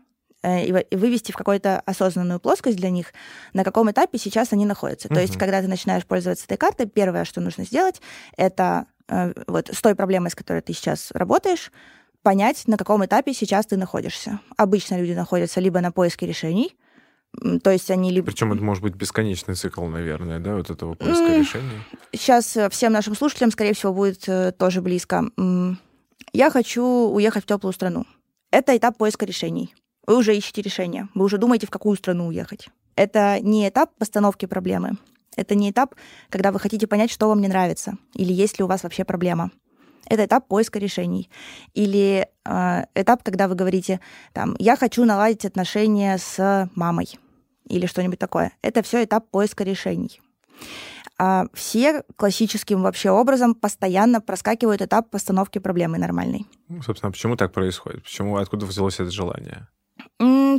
Э, 0.44 0.66
и 0.66 0.96
вывести 0.96 1.32
в 1.32 1.36
какую-то 1.36 1.82
осознанную 1.82 2.40
плоскость 2.40 2.78
для 2.78 2.90
них, 2.90 3.14
на 3.54 3.64
каком 3.64 3.92
этапе 3.92 4.18
сейчас 4.18 4.54
они 4.54 4.66
находятся. 4.66 5.08
Uh-huh. 5.08 5.16
То 5.16 5.22
есть, 5.22 5.38
когда 5.38 5.62
ты 5.62 5.68
начинаешь 5.68 6.06
пользоваться 6.06 6.46
этой 6.46 6.58
картой, 6.58 6.88
первое, 6.88 7.26
что 7.26 7.42
нужно 7.42 7.64
сделать, 7.64 8.02
это 8.38 8.88
э, 9.08 9.34
вот 9.46 9.70
с 9.72 9.82
той 9.82 9.94
проблемой, 9.94 10.32
с 10.32 10.36
которой 10.36 10.62
ты 10.62 10.74
сейчас 10.74 11.12
работаешь, 11.12 11.72
понять, 12.24 12.64
на 12.68 12.78
каком 12.78 13.06
этапе 13.06 13.34
сейчас 13.34 13.68
ты 13.68 13.78
находишься. 13.78 14.40
Обычно 14.58 15.00
люди 15.00 15.14
находятся 15.14 15.60
либо 15.60 15.80
на 15.80 15.92
поиске 15.92 16.26
решений, 16.26 16.76
то 17.64 17.70
есть 17.70 17.92
они 17.92 18.10
либо... 18.10 18.26
Причем 18.26 18.52
это 18.52 18.64
может 18.64 18.82
быть 18.82 18.96
бесконечный 18.96 19.54
цикл, 19.54 19.86
наверное, 19.86 20.40
да, 20.40 20.56
вот 20.56 20.72
этого 20.72 20.96
поиска 20.96 21.38
решений. 21.38 21.82
Сейчас 22.14 22.58
э, 22.58 22.68
всем 22.72 22.94
нашим 22.94 23.16
слушателям, 23.16 23.52
скорее 23.52 23.76
всего, 23.76 23.94
будет 23.94 24.28
тоже 24.58 24.82
близко. 24.82 25.24
Я 26.34 26.50
хочу 26.50 26.84
уехать 26.84 27.44
в 27.44 27.48
теплую 27.48 27.74
страну. 27.74 28.08
Это 28.50 28.76
этап 28.76 28.98
поиска 28.98 29.26
решений. 29.26 29.74
Вы 30.08 30.18
уже 30.18 30.36
ищете 30.36 30.62
решение, 30.62 31.08
вы 31.14 31.26
уже 31.26 31.38
думаете, 31.38 31.68
в 31.68 31.70
какую 31.70 31.98
страну 31.98 32.28
уехать. 32.28 32.70
Это 32.96 33.40
не 33.40 33.68
этап 33.70 33.92
постановки 33.98 34.46
проблемы, 34.46 34.98
это 35.36 35.56
не 35.56 35.72
этап, 35.72 35.96
когда 36.30 36.52
вы 36.52 36.60
хотите 36.60 36.88
понять, 36.88 37.12
что 37.12 37.28
вам 37.28 37.42
не 37.42 37.48
нравится, 37.48 37.94
или 38.16 38.34
есть 38.34 38.60
ли 38.60 38.64
у 38.64 38.68
вас 38.68 38.84
вообще 38.84 39.06
проблема. 39.06 39.52
Это 40.08 40.26
этап 40.26 40.48
поиска 40.48 40.78
решений. 40.78 41.30
Или 41.74 42.28
э, 42.44 42.84
этап, 42.96 43.24
когда 43.24 43.48
вы 43.48 43.56
говорите, 43.56 44.02
там, 44.34 44.56
я 44.60 44.76
хочу 44.76 45.06
наладить 45.06 45.46
отношения 45.46 46.18
с 46.18 46.70
мамой, 46.76 47.18
или 47.68 47.86
что-нибудь 47.86 48.20
такое. 48.20 48.52
Это 48.62 48.82
все 48.84 49.04
этап 49.04 49.30
поиска 49.30 49.64
решений. 49.64 50.20
А 51.18 51.46
все 51.54 52.04
классическим 52.16 52.82
вообще 52.82 53.12
образом 53.12 53.54
постоянно 53.54 54.22
проскакивают 54.22 54.82
этап 54.82 55.10
постановки 55.12 55.60
проблемы 55.60 55.98
нормальной. 55.98 56.46
Ну, 56.68 56.82
собственно, 56.82 57.12
почему 57.12 57.36
так 57.36 57.54
происходит? 57.54 58.04
Почему, 58.04 58.38
откуда 58.38 58.66
взялось 58.66 58.96
это 58.96 59.12
желание? 59.12 59.68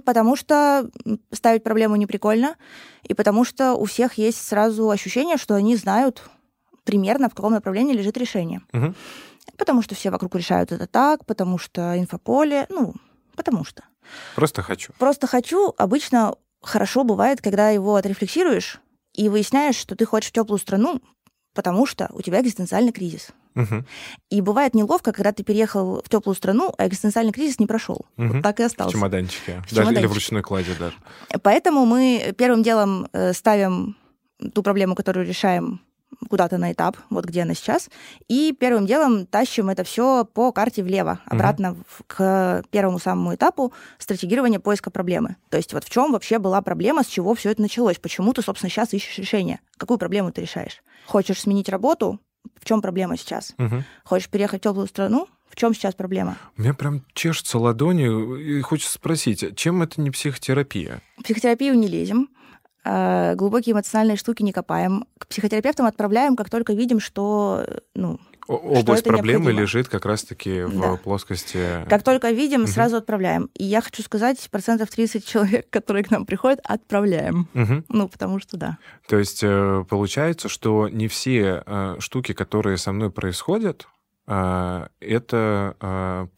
Потому 0.04 0.36
что 0.36 0.90
ставить 1.30 1.62
проблему 1.62 1.96
не 1.96 2.06
прикольно, 2.06 2.56
и 3.04 3.14
потому 3.14 3.44
что 3.44 3.74
у 3.74 3.84
всех 3.84 4.14
есть 4.14 4.44
сразу 4.46 4.90
ощущение, 4.90 5.36
что 5.36 5.54
они 5.54 5.76
знают 5.76 6.22
примерно, 6.84 7.28
в 7.28 7.34
каком 7.34 7.52
направлении 7.52 7.94
лежит 7.94 8.16
решение. 8.16 8.62
Угу. 8.72 8.94
Потому 9.56 9.82
что 9.82 9.94
все 9.94 10.10
вокруг 10.10 10.34
решают 10.34 10.72
это 10.72 10.86
так, 10.86 11.24
потому 11.26 11.58
что 11.58 11.96
инфополе, 11.98 12.66
ну, 12.70 12.94
потому 13.36 13.64
что. 13.64 13.84
Просто 14.34 14.62
хочу. 14.62 14.92
Просто 14.98 15.26
хочу. 15.26 15.74
Обычно 15.78 16.34
хорошо 16.60 17.04
бывает, 17.04 17.40
когда 17.40 17.70
его 17.70 17.94
отрефлексируешь 17.94 18.80
и 19.14 19.28
выясняешь, 19.28 19.76
что 19.76 19.94
ты 19.94 20.04
хочешь 20.06 20.30
в 20.30 20.32
теплую 20.32 20.58
страну, 20.58 21.00
потому 21.54 21.86
что 21.86 22.08
у 22.12 22.22
тебя 22.22 22.40
экзистенциальный 22.40 22.92
кризис. 22.92 23.28
Угу. 23.54 23.84
И 24.30 24.40
бывает 24.40 24.74
неловко, 24.74 25.12
когда 25.12 25.32
ты 25.32 25.42
переехал 25.42 26.02
в 26.02 26.08
теплую 26.08 26.34
страну, 26.34 26.72
а 26.78 26.86
экзистенциальный 26.86 27.32
кризис 27.32 27.58
не 27.58 27.66
прошел. 27.66 28.06
Угу. 28.16 28.26
Вот 28.28 28.42
так 28.42 28.60
и 28.60 28.62
остался. 28.62 28.90
В 28.90 28.92
чемоданчике. 28.92 29.62
В 29.66 29.74
даже, 29.74 29.74
чемоданчике. 29.74 30.00
Или 30.00 30.06
в 30.06 30.12
ручной 30.12 30.42
кладе 30.42 30.74
даже. 30.78 30.94
Поэтому 31.42 31.84
мы 31.84 32.34
первым 32.36 32.62
делом 32.62 33.08
э, 33.12 33.32
ставим 33.32 33.96
ту 34.54 34.62
проблему, 34.62 34.94
которую 34.94 35.26
решаем 35.26 35.80
куда-то 36.28 36.58
на 36.58 36.72
этап, 36.72 36.96
вот 37.10 37.24
где 37.24 37.42
она 37.42 37.54
сейчас, 37.54 37.88
и 38.28 38.54
первым 38.58 38.86
делом 38.86 39.26
тащим 39.26 39.70
это 39.70 39.84
все 39.84 40.24
по 40.24 40.52
карте 40.52 40.82
влево, 40.82 41.20
обратно 41.26 41.72
угу. 41.72 41.84
к 42.06 42.64
первому 42.70 42.98
самому 42.98 43.34
этапу 43.34 43.72
стратегирования 43.98 44.60
поиска 44.60 44.90
проблемы. 44.90 45.36
То 45.48 45.56
есть 45.56 45.72
вот 45.72 45.84
в 45.84 45.90
чем 45.90 46.12
вообще 46.12 46.38
была 46.38 46.60
проблема, 46.62 47.02
с 47.02 47.06
чего 47.06 47.34
все 47.34 47.50
это 47.50 47.62
началось, 47.62 47.98
почему 47.98 48.32
ты, 48.32 48.42
собственно, 48.42 48.70
сейчас 48.70 48.92
ищешь 48.92 49.18
решение, 49.18 49.60
какую 49.76 49.98
проблему 49.98 50.32
ты 50.32 50.42
решаешь. 50.42 50.82
Хочешь 51.06 51.40
сменить 51.40 51.68
работу, 51.68 52.20
в 52.60 52.64
чем 52.64 52.80
проблема 52.82 53.16
сейчас? 53.16 53.54
Угу. 53.58 53.84
Хочешь 54.04 54.28
переехать 54.28 54.60
в 54.60 54.64
теплую 54.64 54.86
страну? 54.86 55.28
В 55.48 55.56
чем 55.56 55.74
сейчас 55.74 55.94
проблема? 55.94 56.38
У 56.56 56.62
меня 56.62 56.72
прям 56.72 57.04
чешутся 57.12 57.58
ладони, 57.58 58.40
и 58.40 58.60
хочется 58.62 58.94
спросить, 58.94 59.54
чем 59.56 59.82
это 59.82 60.00
не 60.00 60.10
психотерапия? 60.10 61.02
В 61.18 61.24
психотерапию 61.24 61.74
не 61.74 61.88
лезем, 61.88 62.30
а, 62.84 63.34
глубокие 63.34 63.74
эмоциональные 63.74 64.16
штуки 64.16 64.42
не 64.42 64.52
копаем. 64.52 65.04
К 65.18 65.26
психотерапевтам 65.26 65.86
отправляем, 65.86 66.36
как 66.36 66.50
только 66.50 66.72
видим, 66.72 67.00
что 67.00 67.66
ну, 67.94 68.18
Область 68.48 69.04
проблемы 69.04 69.44
необходимо. 69.44 69.60
лежит 69.60 69.88
как 69.88 70.04
раз-таки 70.04 70.62
в 70.62 70.80
да. 70.80 70.96
плоскости... 70.96 71.86
Как 71.88 72.02
только 72.02 72.30
видим, 72.30 72.62
угу. 72.62 72.68
сразу 72.68 72.96
отправляем. 72.96 73.50
И 73.54 73.64
я 73.64 73.80
хочу 73.80 74.02
сказать, 74.02 74.48
процентов 74.50 74.90
30 74.90 75.26
человек, 75.26 75.70
которые 75.70 76.04
к 76.04 76.10
нам 76.10 76.26
приходят, 76.26 76.60
отправляем. 76.64 77.48
Угу. 77.54 77.84
Ну, 77.88 78.08
потому 78.08 78.40
что 78.40 78.56
да. 78.56 78.78
То 79.06 79.18
есть 79.18 79.40
э, 79.42 79.84
получается, 79.88 80.48
что 80.48 80.88
не 80.88 81.08
все 81.08 81.62
э, 81.64 81.96
штуки, 82.00 82.32
которые 82.32 82.78
со 82.78 82.92
мной 82.92 83.10
происходят, 83.10 83.86
э, 84.26 84.86
это 85.00 86.28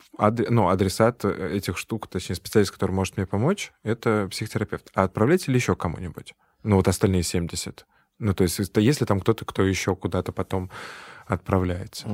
ну, 0.48 0.68
адресат 0.68 1.24
этих 1.24 1.78
штук, 1.78 2.08
точнее, 2.08 2.36
специалист, 2.36 2.70
который 2.70 2.92
может 2.92 3.16
мне 3.16 3.26
помочь, 3.26 3.72
это 3.82 4.28
психотерапевт. 4.30 4.90
А 4.94 5.04
отправляете 5.04 5.50
ли 5.50 5.56
еще 5.56 5.74
кому-нибудь? 5.74 6.34
Ну, 6.62 6.76
вот 6.76 6.88
остальные 6.88 7.22
70. 7.22 7.86
Ну, 8.18 8.34
то 8.34 8.42
есть, 8.42 8.60
если 8.76 9.04
там 9.04 9.20
кто-то, 9.20 9.44
кто 9.44 9.62
еще 9.64 9.96
куда-то 9.96 10.32
потом 10.32 10.70
отправляется. 11.26 12.06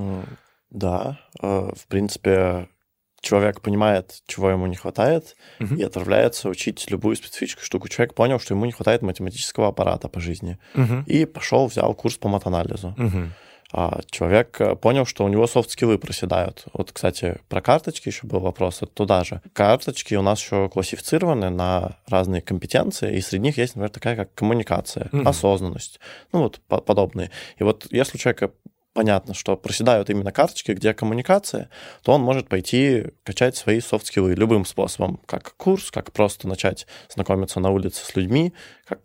Да, 0.71 1.19
э, 1.43 1.71
в 1.75 1.87
принципе, 1.89 2.69
человек 3.21 3.61
понимает, 3.61 4.23
чего 4.27 4.51
ему 4.51 4.67
не 4.67 4.77
хватает, 4.77 5.37
uh-huh. 5.59 5.77
и 5.77 5.83
отправляется 5.83 6.49
учить 6.49 6.91
любую 6.91 7.17
специфическую 7.17 7.65
штуку. 7.65 7.89
Человек 7.89 8.15
понял, 8.15 8.39
что 8.39 8.55
ему 8.55 8.65
не 8.67 8.73
хватает 8.73 9.03
математического 9.03 9.69
аппарата 9.69 10.09
по 10.09 10.21
жизни, 10.21 10.59
uh-huh. 10.75 11.05
и 11.07 11.25
пошел, 11.25 11.67
взял 11.67 11.93
курс 11.95 12.17
по 12.17 12.29
матанализу. 12.29 12.95
Uh-huh. 12.97 13.29
А 13.73 14.01
человек 14.11 14.61
э, 14.61 14.75
понял, 14.75 15.07
что 15.07 15.25
у 15.25 15.29
него 15.29 15.47
софт-скиллы 15.47 15.99
проседают. 15.99 16.65
Вот, 16.73 16.91
кстати, 16.91 17.39
про 17.49 17.61
карточки 17.61 18.09
еще 18.09 18.27
был 18.27 18.41
вопрос, 18.41 18.79
это 18.83 18.93
туда 18.93 19.23
же. 19.23 19.43
Карточки 19.53 20.15
у 20.15 20.23
нас 20.23 20.41
еще 20.41 20.69
классифицированы 20.69 21.51
на 21.51 21.99
разные 22.09 22.43
компетенции, 22.43 23.17
и 23.17 23.21
среди 23.21 23.45
них 23.45 23.59
есть, 23.59 23.77
например, 23.77 23.91
такая, 23.91 24.17
как 24.17 24.35
коммуникация, 24.35 25.09
mm-hmm. 25.13 25.29
осознанность, 25.29 26.01
ну 26.33 26.41
вот 26.41 26.61
по- 26.67 26.81
подобные. 26.81 27.31
И 27.59 27.63
вот 27.63 27.87
если 27.91 28.17
у 28.17 28.21
человека 28.21 28.51
понятно, 28.93 29.35
что 29.35 29.57
проседают 29.57 30.11
именно 30.11 30.33
карточки, 30.33 30.73
где 30.73 30.95
коммуникация, 30.95 31.71
то 32.03 32.13
он 32.13 32.23
может 32.23 32.49
пойти 32.49 33.09
качать 33.23 33.57
свои 33.57 33.81
софт-скиллы 33.81 34.35
любым 34.35 34.65
способом, 34.65 35.21
как 35.27 35.55
курс, 35.57 35.91
как 35.91 36.13
просто 36.13 36.49
начать 36.49 36.87
знакомиться 37.09 37.61
на 37.61 37.71
улице 37.71 38.05
с 38.05 38.17
людьми, 38.17 38.53
как, 38.85 39.01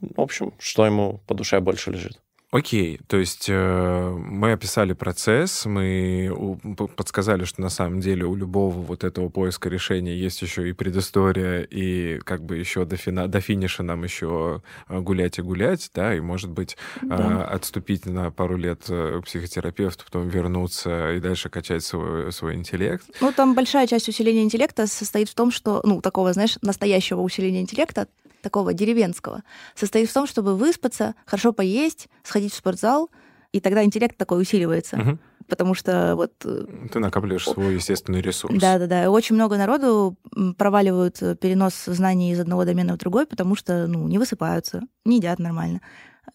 в 0.00 0.20
общем, 0.20 0.54
что 0.58 0.86
ему 0.86 1.22
по 1.26 1.34
душе 1.34 1.60
больше 1.60 1.90
лежит. 1.90 2.20
Окей, 2.50 2.98
то 3.08 3.18
есть 3.18 3.46
э, 3.50 4.10
мы 4.10 4.52
описали 4.52 4.94
процесс, 4.94 5.66
мы 5.66 6.32
у, 6.34 6.56
подсказали, 6.56 7.44
что 7.44 7.60
на 7.60 7.68
самом 7.68 8.00
деле 8.00 8.24
у 8.24 8.34
любого 8.34 8.72
вот 8.72 9.04
этого 9.04 9.28
поиска 9.28 9.68
решения 9.68 10.16
есть 10.16 10.40
еще 10.40 10.66
и 10.66 10.72
предыстория, 10.72 11.60
и 11.60 12.18
как 12.20 12.42
бы 12.42 12.56
еще 12.56 12.86
до, 12.86 12.96
фина, 12.96 13.28
до 13.28 13.42
финиша 13.42 13.82
нам 13.82 14.02
еще 14.02 14.62
э, 14.88 14.98
гулять 14.98 15.38
и 15.38 15.42
гулять, 15.42 15.90
да, 15.94 16.14
и, 16.14 16.20
может 16.20 16.48
быть, 16.48 16.78
да. 17.02 17.16
э, 17.16 17.54
отступить 17.54 18.06
на 18.06 18.30
пару 18.30 18.56
лет 18.56 18.80
э, 18.88 19.20
психотерапевту, 19.26 20.06
потом 20.06 20.28
вернуться 20.28 21.12
и 21.12 21.20
дальше 21.20 21.50
качать 21.50 21.84
свой, 21.84 22.32
свой 22.32 22.54
интеллект. 22.54 23.04
Ну, 23.20 23.30
там 23.30 23.54
большая 23.54 23.86
часть 23.86 24.08
усиления 24.08 24.42
интеллекта 24.42 24.86
состоит 24.86 25.28
в 25.28 25.34
том, 25.34 25.50
что, 25.50 25.82
ну, 25.84 26.00
такого, 26.00 26.32
знаешь, 26.32 26.56
настоящего 26.62 27.20
усиления 27.20 27.60
интеллекта, 27.60 28.08
такого 28.42 28.72
деревенского, 28.74 29.42
состоит 29.74 30.08
в 30.08 30.12
том, 30.12 30.26
чтобы 30.26 30.56
выспаться, 30.56 31.14
хорошо 31.26 31.52
поесть, 31.52 32.08
сходить 32.22 32.52
в 32.52 32.56
спортзал, 32.56 33.10
И 33.52 33.60
тогда 33.60 33.82
интеллект 33.82 34.16
такой 34.16 34.42
усиливается. 34.42 34.96
Мгм. 34.96 35.18
Потому 35.48 35.72
что 35.74 36.14
вот 36.16 36.32
э, 36.44 36.66
Ты 36.92 36.98
накапливаешь 36.98 37.46
свой 37.48 37.74
естественный 37.74 38.20
ресурс. 38.20 38.54
Да, 38.60 38.78
да, 38.78 38.86
да. 38.86 39.10
Очень 39.10 39.36
много 39.36 39.56
народу 39.56 40.16
проваливают 40.58 41.22
э, 41.22 41.34
перенос 41.34 41.84
знаний 41.86 42.32
из 42.32 42.40
одного 42.40 42.66
домена 42.66 42.94
в 42.94 42.98
другой, 42.98 43.24
потому 43.26 43.56
что 43.56 43.86
ну, 43.86 44.06
не 44.06 44.18
высыпаются, 44.18 44.82
не 45.06 45.16
едят 45.16 45.38
нормально, 45.38 45.80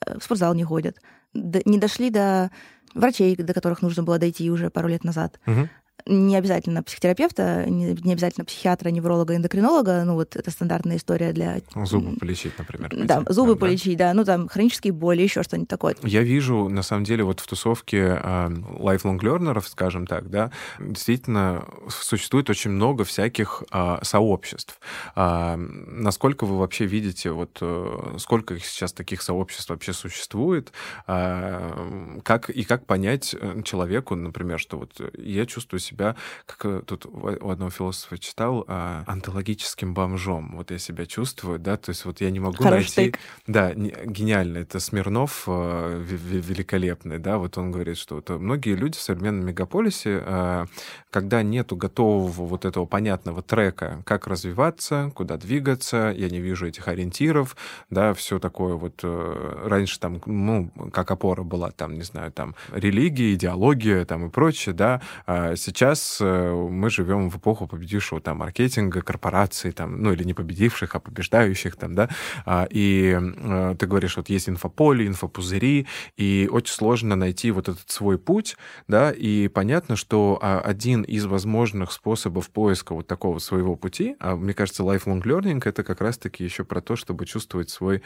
э, 0.05 0.17
в 0.17 0.23
спортзал 0.23 0.55
не 0.55 0.63
ходят, 0.63 0.97
не 1.33 1.77
дошли 1.77 2.09
до 2.09 2.49
врачей, 2.95 3.35
до 3.35 3.53
которых 3.53 3.83
нужно 3.83 4.01
было 4.01 4.17
дойти 4.17 4.49
уже 4.49 4.71
пару 4.71 4.87
лет 4.87 5.03
назад. 5.03 5.39
Мгм. 5.45 5.69
Не 6.05 6.35
обязательно 6.35 6.83
психотерапевта, 6.83 7.65
не, 7.65 7.93
не 8.03 8.11
обязательно 8.11 8.43
психиатра, 8.43 8.89
невролога, 8.89 9.37
эндокринолога. 9.37 10.03
Ну, 10.03 10.15
вот 10.15 10.35
это 10.35 10.51
стандартная 10.51 10.97
история 10.97 11.31
для... 11.31 11.61
Зубы 11.85 12.09
м, 12.09 12.15
полечить, 12.17 12.57
например. 12.57 12.91
Да, 13.05 13.17
пойти. 13.17 13.33
зубы 13.33 13.53
да. 13.53 13.59
полечить, 13.59 13.97
да. 13.97 14.13
Ну, 14.13 14.25
там, 14.25 14.49
хронические 14.49 14.91
боли, 14.91 15.21
еще 15.21 15.43
что-нибудь 15.43 15.69
такое. 15.69 15.95
Я 16.03 16.23
вижу, 16.23 16.67
на 16.67 16.83
самом 16.83 17.05
деле, 17.05 17.23
вот 17.23 17.39
в 17.39 17.47
тусовке 17.47 18.19
а, 18.21 18.49
lifelong 18.49 19.19
learners, 19.19 19.69
скажем 19.69 20.05
так, 20.05 20.29
да, 20.29 20.51
действительно 20.77 21.65
существует 21.87 22.49
очень 22.49 22.71
много 22.71 23.05
всяких 23.05 23.63
а, 23.71 23.99
сообществ. 24.03 24.81
А, 25.15 25.55
насколько 25.55 26.45
вы 26.45 26.59
вообще 26.59 26.85
видите, 26.85 27.31
вот 27.31 27.59
э, 27.61 28.15
сколько 28.17 28.59
сейчас 28.59 28.91
таких 28.91 29.21
сообществ 29.21 29.69
вообще 29.69 29.93
существует, 29.93 30.73
а, 31.07 32.19
как, 32.23 32.49
и 32.49 32.65
как 32.65 32.85
понять 32.85 33.33
э, 33.39 33.61
человеку, 33.63 34.15
например, 34.15 34.59
что 34.59 34.77
вот 34.77 34.99
я 35.17 35.45
чувствую 35.45 35.79
себя, 35.83 36.15
как 36.45 36.65
э, 36.65 36.81
тут 36.85 37.05
у 37.05 37.49
одного 37.49 37.69
философа 37.69 38.17
читал, 38.17 38.65
а, 38.67 39.03
онтологическим 39.07 39.93
бомжом. 39.93 40.55
Вот 40.55 40.71
я 40.71 40.79
себя 40.79 41.05
чувствую, 41.05 41.59
да, 41.59 41.77
то 41.77 41.89
есть 41.89 42.05
вот 42.05 42.21
я 42.21 42.31
не 42.31 42.39
могу 42.39 42.57
Хороший 42.63 42.73
найти... 42.79 42.95
тейк. 42.95 43.19
Да, 43.47 43.73
не- 43.73 43.93
гениально. 44.05 44.59
Это 44.59 44.79
Смирнов 44.79 45.43
э, 45.47 45.51
ве- 45.51 46.17
ве- 46.17 46.41
великолепный, 46.41 47.19
да, 47.19 47.37
вот 47.37 47.57
он 47.57 47.71
говорит, 47.71 47.97
что 47.97 48.15
вот 48.15 48.29
многие 48.29 48.75
люди 48.75 48.97
в 48.97 49.01
современном 49.01 49.45
мегаполисе, 49.45 50.23
э, 50.25 50.65
когда 51.11 51.43
нету 51.43 51.75
готового 51.75 52.45
вот 52.45 52.65
этого 52.65 52.85
понятного 52.85 53.41
трека, 53.41 54.01
как 54.05 54.27
развиваться, 54.27 55.11
куда 55.15 55.37
двигаться, 55.37 56.13
я 56.15 56.29
не 56.29 56.39
вижу 56.39 56.67
этих 56.67 56.87
ориентиров, 56.87 57.55
да, 57.89 58.13
все 58.13 58.39
такое 58.39 58.75
вот 58.75 59.01
э, 59.03 59.61
раньше 59.65 59.99
там, 59.99 60.21
ну, 60.25 60.71
как 60.91 61.11
опора 61.11 61.43
была 61.43 61.71
там, 61.71 61.93
не 61.95 62.03
знаю, 62.03 62.31
там 62.31 62.55
религия, 62.71 63.33
идеология 63.33 64.05
там 64.05 64.27
и 64.27 64.29
прочее, 64.29 64.73
да, 64.73 65.01
а 65.25 65.55
сейчас 65.73 66.19
э, 66.21 66.51
мы 66.69 66.89
живем 66.89 67.29
в 67.29 67.37
эпоху 67.37 67.67
победившего 67.67 68.21
там 68.21 68.37
маркетинга, 68.37 69.01
корпораций, 69.01 69.71
там, 69.71 70.01
ну 70.01 70.13
или 70.13 70.23
не 70.23 70.33
победивших, 70.33 70.95
а 70.95 70.99
побеждающих 70.99 71.75
там, 71.75 71.95
да, 71.95 72.09
а, 72.45 72.67
и 72.69 73.17
э, 73.19 73.75
ты 73.77 73.87
говоришь, 73.87 74.17
вот 74.17 74.29
есть 74.29 74.49
инфополе, 74.49 75.07
инфопузыри, 75.07 75.87
и 76.15 76.49
очень 76.51 76.73
сложно 76.73 77.15
найти 77.15 77.51
вот 77.51 77.69
этот 77.69 77.89
свой 77.89 78.17
путь, 78.17 78.55
да, 78.87 79.11
и 79.11 79.47
понятно, 79.47 79.95
что 79.95 80.39
а, 80.41 80.59
один 80.59 81.01
из 81.01 81.25
возможных 81.25 81.91
способов 81.91 82.49
поиска 82.49 82.93
вот 82.93 83.07
такого 83.07 83.39
своего 83.39 83.75
пути, 83.75 84.15
а 84.19 84.35
мне 84.35 84.53
кажется, 84.53 84.83
lifelong 84.83 85.23
learning— 85.23 85.61
это 85.65 85.83
как 85.83 86.01
раз-таки 86.01 86.43
еще 86.43 86.63
про 86.63 86.81
то, 86.81 86.95
чтобы 86.95 87.25
чувствовать 87.25 87.69
свой 87.69 88.03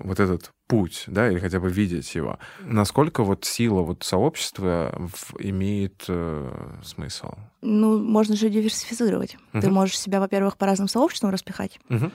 вот 0.00 0.20
этот 0.20 0.50
путь, 0.68 1.04
да, 1.08 1.28
или 1.30 1.38
хотя 1.38 1.58
бы 1.60 1.68
видеть 1.68 2.14
его. 2.14 2.38
Насколько 2.60 3.22
вот 3.24 3.44
сила 3.44 3.82
вот 3.82 4.02
сообщества 4.04 4.94
в- 4.96 5.34
имеет 5.40 6.04
э, 6.08 6.78
смысл? 6.84 7.32
Ну, 7.60 7.98
можно 7.98 8.36
же 8.36 8.48
диверсифицировать. 8.50 9.36
Ты 9.52 9.58
Мгм. 9.66 9.72
можешь 9.74 9.98
себя, 9.98 10.20
во-первых, 10.20 10.56
по 10.56 10.66
разным 10.66 10.88
сообществам 10.88 11.30
распихать. 11.32 11.78
Мгм. 11.88 12.12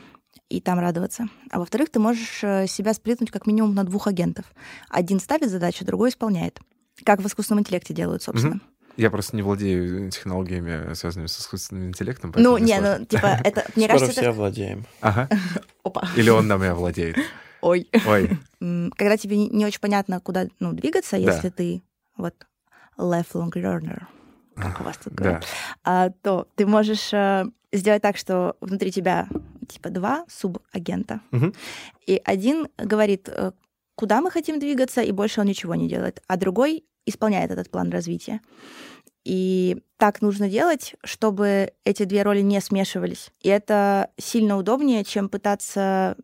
и 0.47 0.61
там 0.61 0.79
радоваться. 0.79 1.27
А 1.51 1.59
во-вторых, 1.59 1.89
ты 1.91 1.99
можешь 1.99 2.39
э, 2.43 2.65
себя 2.67 2.93
сплитнуть 2.95 3.29
как 3.29 3.45
минимум 3.45 3.75
на 3.75 3.83
двух 3.83 4.07
агентов. 4.07 4.45
Один 4.89 5.19
ставит 5.19 5.49
задачу, 5.51 5.85
другой 5.85 6.09
исполняет. 6.09 6.59
Как 7.03 7.19
в 7.21 7.27
искусственном 7.27 7.61
интеллекте 7.61 7.93
делают, 7.93 8.23
собственно. 8.23 8.59
Я 8.97 9.11
просто 9.11 9.35
не 9.35 9.41
владею 9.43 10.09
технологиями, 10.11 10.93
связанными 10.95 11.27
с 11.27 11.39
искусственным 11.39 11.89
интеллектом. 11.89 12.33
Ну, 12.35 12.57
не, 12.57 12.73
сложно. 12.77 12.97
ну, 12.99 13.05
типа, 13.05 13.39
это, 13.43 13.65
мне 13.75 13.85
Скоро 13.85 13.99
кажется, 13.99 14.11
все 14.21 14.29
это... 14.29 14.37
владеем. 14.39 14.85
Ага. 15.01 15.29
Опа. 15.83 16.07
Или 16.15 16.29
он 16.29 16.47
нами 16.47 16.67
овладеет. 16.67 17.17
Ой. 17.61 17.89
Ой. 18.07 18.29
Когда 18.59 19.17
тебе 19.17 19.37
не- 19.37 19.65
очень 19.65 19.79
понятно, 19.79 20.19
куда 20.19 20.47
ну, 20.59 20.73
двигаться, 20.73 21.17
Да. 21.17 21.33
если 21.33 21.49
ты 21.49 21.81
вот 22.17 22.35
lifelong 22.97 23.51
learner, 23.51 24.03
как 24.55 24.81
у 24.81 24.83
вас 24.83 24.97
тут 24.97 25.13
Да. 25.13 25.23
говорят, 25.23 25.45
а, 25.83 26.09
то 26.21 26.47
ты 26.55 26.65
можешь 26.65 27.13
э, 27.13 27.45
сделать 27.71 28.01
так, 28.01 28.17
что 28.17 28.55
внутри 28.61 28.91
тебя 28.91 29.27
типа 29.67 29.89
два 29.89 30.25
субагента, 30.27 31.21
Мгм. 31.31 31.53
и 32.07 32.21
один 32.25 32.67
говорит, 32.77 33.29
э, 33.29 33.51
куда 33.95 34.19
мы 34.21 34.31
хотим 34.31 34.59
двигаться, 34.59 35.01
и 35.01 35.11
больше 35.11 35.39
он 35.41 35.47
ничего 35.47 35.75
не 35.75 35.87
делает, 35.87 36.21
а 36.27 36.35
другой 36.37 36.83
исполняет 37.05 37.51
этот 37.51 37.69
план 37.71 37.89
развития. 37.89 38.41
И 39.25 39.77
так 39.97 40.21
нужно 40.21 40.49
делать, 40.49 40.95
чтобы 41.03 41.73
эти 41.83 42.03
две 42.03 42.23
роли 42.23 42.41
не 42.41 42.59
смешивались. 42.61 43.31
И 43.41 43.49
это 43.49 44.09
сильно 44.17 44.57
удобнее, 44.57 45.03
чем 45.03 45.29
пытаться 45.29 46.15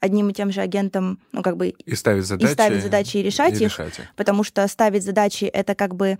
одним 0.00 0.30
и 0.30 0.32
тем 0.32 0.52
же 0.52 0.60
агентом, 0.60 1.18
ну, 1.32 1.42
как 1.42 1.56
бы, 1.56 1.68
И 1.68 1.94
ставить 1.94 2.24
задачи. 2.26 2.52
ставить 2.52 2.82
задачи 2.82 3.16
и 3.16 3.22
решать 3.22 3.54
и 3.54 3.64
их. 3.64 3.70
решать 3.72 3.98
их. 3.98 4.04
потому 4.16 4.44
что 4.44 4.66
ставить 4.68 5.02
задачи— 5.04 5.44
это 5.52 5.74
как 5.74 5.94
бы 5.94 6.18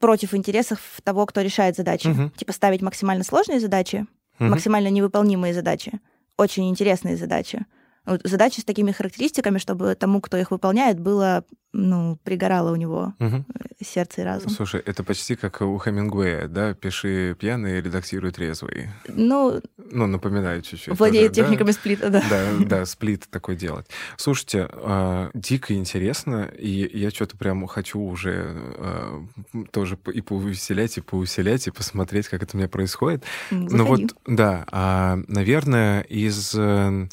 против 0.00 0.34
интересов 0.34 0.80
того, 1.04 1.24
кто 1.26 1.40
решает 1.40 1.76
задачи. 1.76 2.08
Мгм. 2.08 2.30
Типа 2.30 2.52
ставить 2.52 2.82
максимально 2.82 3.24
сложные 3.24 3.60
задачи, 3.60 4.06
Мгм. 4.38 4.50
максимально 4.50 4.88
невыполнимые 4.88 5.54
задачи, 5.54 5.92
очень 6.36 6.68
интересные 6.68 7.16
задачи. 7.16 7.64
Вот 8.08 8.20
задачи 8.24 8.60
с 8.60 8.64
такими 8.64 8.90
характеристиками, 8.92 9.58
чтобы 9.58 9.94
тому, 9.94 10.20
кто 10.20 10.36
их 10.38 10.50
выполняет, 10.50 10.98
было, 10.98 11.44
ну, 11.74 12.18
пригорало 12.24 12.72
у 12.72 12.76
него 12.76 13.12
Мгм. 13.18 13.44
сердце 13.84 14.22
и 14.22 14.24
разум. 14.24 14.50
Слушай, 14.50 14.80
это 14.84 15.04
почти 15.04 15.36
как 15.36 15.60
у 15.60 15.76
Хемингуэя, 15.78 16.48
да? 16.48 16.72
Пиши 16.74 17.36
пьяный, 17.38 17.80
редактируй 17.82 18.30
трезвый. 18.32 18.88
Ну, 19.08 19.60
Ну, 19.90 20.06
напоминаю 20.06 20.62
чуть-чуть. 20.62 20.98
владеет 20.98 21.32
тоже, 21.32 21.42
да? 21.42 21.42
техниками 21.42 21.70
сплита, 21.72 22.08
да. 22.10 22.22
Да, 22.30 22.46
да, 22.66 22.86
сплит 22.86 23.28
такой 23.30 23.56
делать. 23.56 23.86
Слушайте, 24.16 24.66
а, 24.72 25.30
дико 25.34 25.74
интересно, 25.74 26.44
и 26.58 26.90
я 26.98 27.10
что-то 27.10 27.36
прям 27.36 27.66
хочу 27.66 28.00
уже 28.00 28.54
а, 28.78 29.26
тоже 29.70 29.98
и 30.14 30.20
повеселять, 30.22 30.96
и 30.96 31.00
поуселять, 31.02 31.66
и 31.66 31.70
посмотреть, 31.70 32.28
как 32.28 32.42
это 32.42 32.56
у 32.56 32.58
меня 32.58 32.68
происходит. 32.68 33.22
М, 33.50 33.66
Ну 33.66 33.84
вот, 33.84 34.00
заходи. 34.00 34.14
да, 34.26 34.64
а, 34.72 35.18
наверное, 35.28 36.00
из 36.02 36.54
э, 36.54 37.08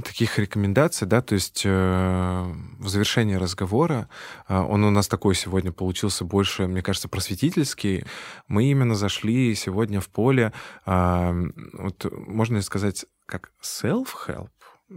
таких 0.00 0.38
рекомендаций, 0.38 1.06
да, 1.06 1.20
то 1.20 1.34
есть 1.34 1.62
э, 1.64 2.52
в 2.78 2.88
завершении 2.88 3.34
разговора, 3.34 4.08
а, 4.48 4.64
он 4.64 4.84
у 4.84 4.90
нас 4.90 5.06
такой 5.06 5.34
сегодня 5.34 5.70
получился 5.70 6.24
больше, 6.24 6.66
мне 6.66 6.82
кажется, 6.82 7.08
просветительский. 7.08 8.04
Мы 8.48 8.64
именно 8.70 8.94
зашли 8.94 9.54
сегодня 9.54 10.00
в 10.00 10.08
поле, 10.08 10.52
а, 10.86 11.34
вот 11.74 12.06
можно 12.26 12.56
ли 12.56 12.62
сказать, 12.62 13.04
как 13.26 13.50
self-help? 13.62 14.48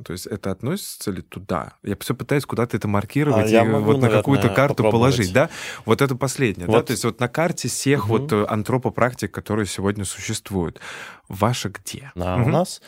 То 0.04 0.12
есть 0.12 0.28
это 0.28 0.52
относится 0.52 1.10
ли 1.12 1.22
туда? 1.22 1.74
Я 1.82 1.96
все 2.00 2.14
пытаюсь 2.14 2.46
куда-то 2.46 2.76
это 2.76 2.88
маркировать 2.88 3.52
А, 3.54 3.64
и 3.64 3.68
могу, 3.68 3.86
вот 3.86 4.02
на 4.02 4.10
какую-то 4.10 4.50
карту 4.50 4.76
попробовать. 4.84 5.16
положить, 5.16 5.34
да? 5.34 5.50
Вот 5.86 6.02
это 6.02 6.16
последнее, 6.16 6.68
да? 6.68 6.74
Вот. 6.74 6.88
То 6.88 6.92
есть 6.92 7.04
вот 7.06 7.20
на 7.22 7.30
карте 7.30 7.70
всех 7.70 8.04
Мгм. 8.04 8.10
вот 8.10 8.34
э, 8.34 8.46
антропопрактик, 8.46 9.32
которые 9.32 9.66
сегодня 9.68 10.04
существуют. 10.04 10.82
Ваша 11.30 11.70
где? 11.70 12.12
Да, 12.16 12.36
Мгм. 12.36 12.48
у 12.48 12.50
нас 12.50 12.82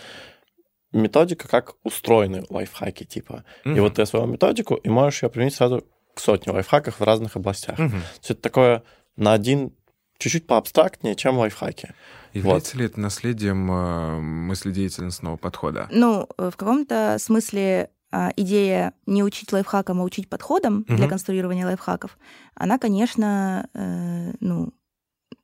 методика, 0.98 1.48
как 1.48 1.76
устроены 1.84 2.44
лайфхаки, 2.50 3.04
типа. 3.04 3.44
И 3.64 3.70
Мгм. 3.70 3.82
вот 3.82 3.96
ты 3.96 4.06
свою 4.06 4.26
методику, 4.26 4.76
и 4.76 4.90
можешь 4.90 5.24
ее 5.24 5.30
применить 5.30 5.56
сразу 5.56 5.86
к 6.14 6.20
сотне 6.20 6.52
лайфхаков 6.52 7.00
в 7.00 7.04
разных 7.04 7.36
областях. 7.36 7.78
Мгм. 7.80 7.92
То 8.02 8.08
есть 8.20 8.32
это 8.32 8.42
такое 8.42 8.84
на 9.16 9.34
один 9.34 9.72
чуть-чуть 10.18 10.48
поабстрактнее, 10.48 11.16
чем 11.16 11.38
лайфхаки. 11.38 11.94
Является 12.34 12.78
ли 12.78 12.86
это 12.86 13.00
наследием 13.00 13.72
э, 13.72 14.20
мыследеятельностного 14.20 15.38
подхода? 15.38 15.88
Ну, 15.92 16.28
э, 16.38 16.50
в 16.52 16.58
каком-то 16.58 17.18
смысле 17.20 17.90
а, 18.12 18.32
идея 18.38 18.94
не 19.06 19.22
учить 19.24 19.52
лайфхакам, 19.52 20.00
а 20.00 20.04
учить 20.04 20.30
подходам 20.30 20.84
для 20.84 20.96
Мгм. 20.98 21.10
конструирования 21.10 21.66
лайфхаков, 21.66 22.18
она, 22.56 22.80
конечно, 22.80 23.70
э, 23.74 24.34
ну, 24.40 24.74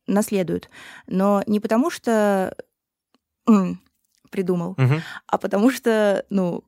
наследует. 0.08 0.70
Но 1.08 1.44
не 1.46 1.60
потому 1.60 1.90
что 1.90 2.56
придумал, 4.34 4.74
Мгм. 4.78 5.02
а 5.28 5.38
потому 5.38 5.72
что, 5.72 6.26
ну, 6.30 6.64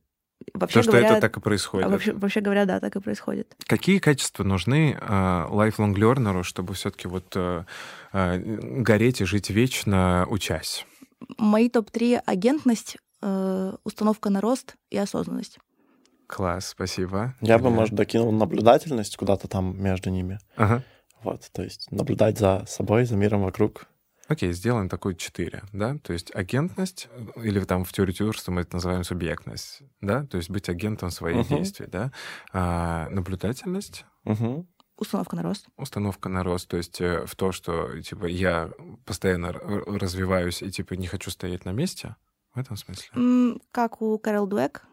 вообще 0.54 0.80
То, 0.80 0.84
что 0.84 0.92
говоря... 0.92 1.10
это 1.12 1.22
так 1.22 1.38
и 1.38 1.40
происходит. 1.42 1.90
вообще, 1.90 2.14
вообще 2.14 2.42
говоря, 2.42 2.66
да, 2.66 2.80
так 2.80 2.96
и 2.96 3.00
происходит. 3.02 3.56
Какие 3.68 3.98
качества 4.00 4.44
нужны 4.44 4.98
э, 5.00 5.08
lifelong 5.50 5.96
learner, 5.96 6.44
чтобы 6.44 6.74
все-таки 6.76 7.08
вот 7.08 7.34
э, 7.36 7.64
э, 8.14 8.38
гореть 8.82 9.22
и 9.22 9.26
жить 9.26 9.50
вечно, 9.50 10.26
учась? 10.30 10.86
Мои 11.38 11.70
топ-3— 11.70 12.22
агентность, 12.26 12.98
э, 13.22 13.74
установка 13.84 14.30
на 14.30 14.40
рост 14.42 14.76
и 14.92 14.98
осознанность. 14.98 15.58
Класс, 16.28 16.68
спасибо. 16.68 17.34
Я 17.42 17.58
бы, 17.60 17.70
может, 17.70 17.94
докинул 17.96 18.32
наблюдательность 18.32 19.16
куда-то 19.18 19.48
там 19.48 19.82
между 19.82 20.10
ними. 20.10 20.40
Ага. 20.56 20.84
Вот, 21.24 21.42
то 21.52 21.64
есть 21.64 21.92
наблюдать 21.92 22.38
за 22.38 22.64
собой, 22.68 23.06
за 23.06 23.16
миром 23.16 23.42
вокруг. 23.44 23.88
Окей, 24.28 24.52
сделаем 24.54 24.90
такой 24.90 25.16
4, 25.16 25.64
да? 25.72 25.98
То 26.00 26.14
есть 26.14 26.34
агентность, 26.36 27.10
или 27.36 27.60
там 27.62 27.84
в 27.84 27.94
теории 27.94 28.14
творчества 28.14 28.52
мы 28.52 28.62
это 28.62 28.76
называем 28.76 29.04
субъектность, 29.04 29.82
да? 30.02 30.26
То 30.26 30.38
есть 30.38 30.50
быть 30.50 30.68
агентом 30.68 31.12
своих 31.12 31.48
Мгм. 31.48 31.58
действий, 31.58 31.88
да? 31.88 32.12
А, 32.52 33.08
наблюдательность, 33.10 34.06
Угу. 34.26 34.68
Установка 34.98 35.36
на 35.36 35.44
рост. 35.44 35.68
Установка 35.78 36.30
на 36.30 36.44
рост, 36.44 36.70
то 36.70 36.78
есть 36.78 37.02
э, 37.02 37.26
в 37.26 37.36
то, 37.36 37.52
что 37.52 38.02
типа 38.02 38.26
я 38.26 38.72
постоянно 39.06 39.52
развиваюсь 39.52 40.62
и 40.62 40.72
типа 40.72 40.94
не 40.94 41.08
хочу 41.08 41.30
стоять 41.32 41.66
на 41.66 41.72
месте, 41.72 42.16
в 42.54 42.60
этом 42.60 42.78
смысле? 42.78 43.60
Как 43.72 44.02
у 44.02 44.18
Кэрол 44.18 44.48
Дуэк, 44.48 44.86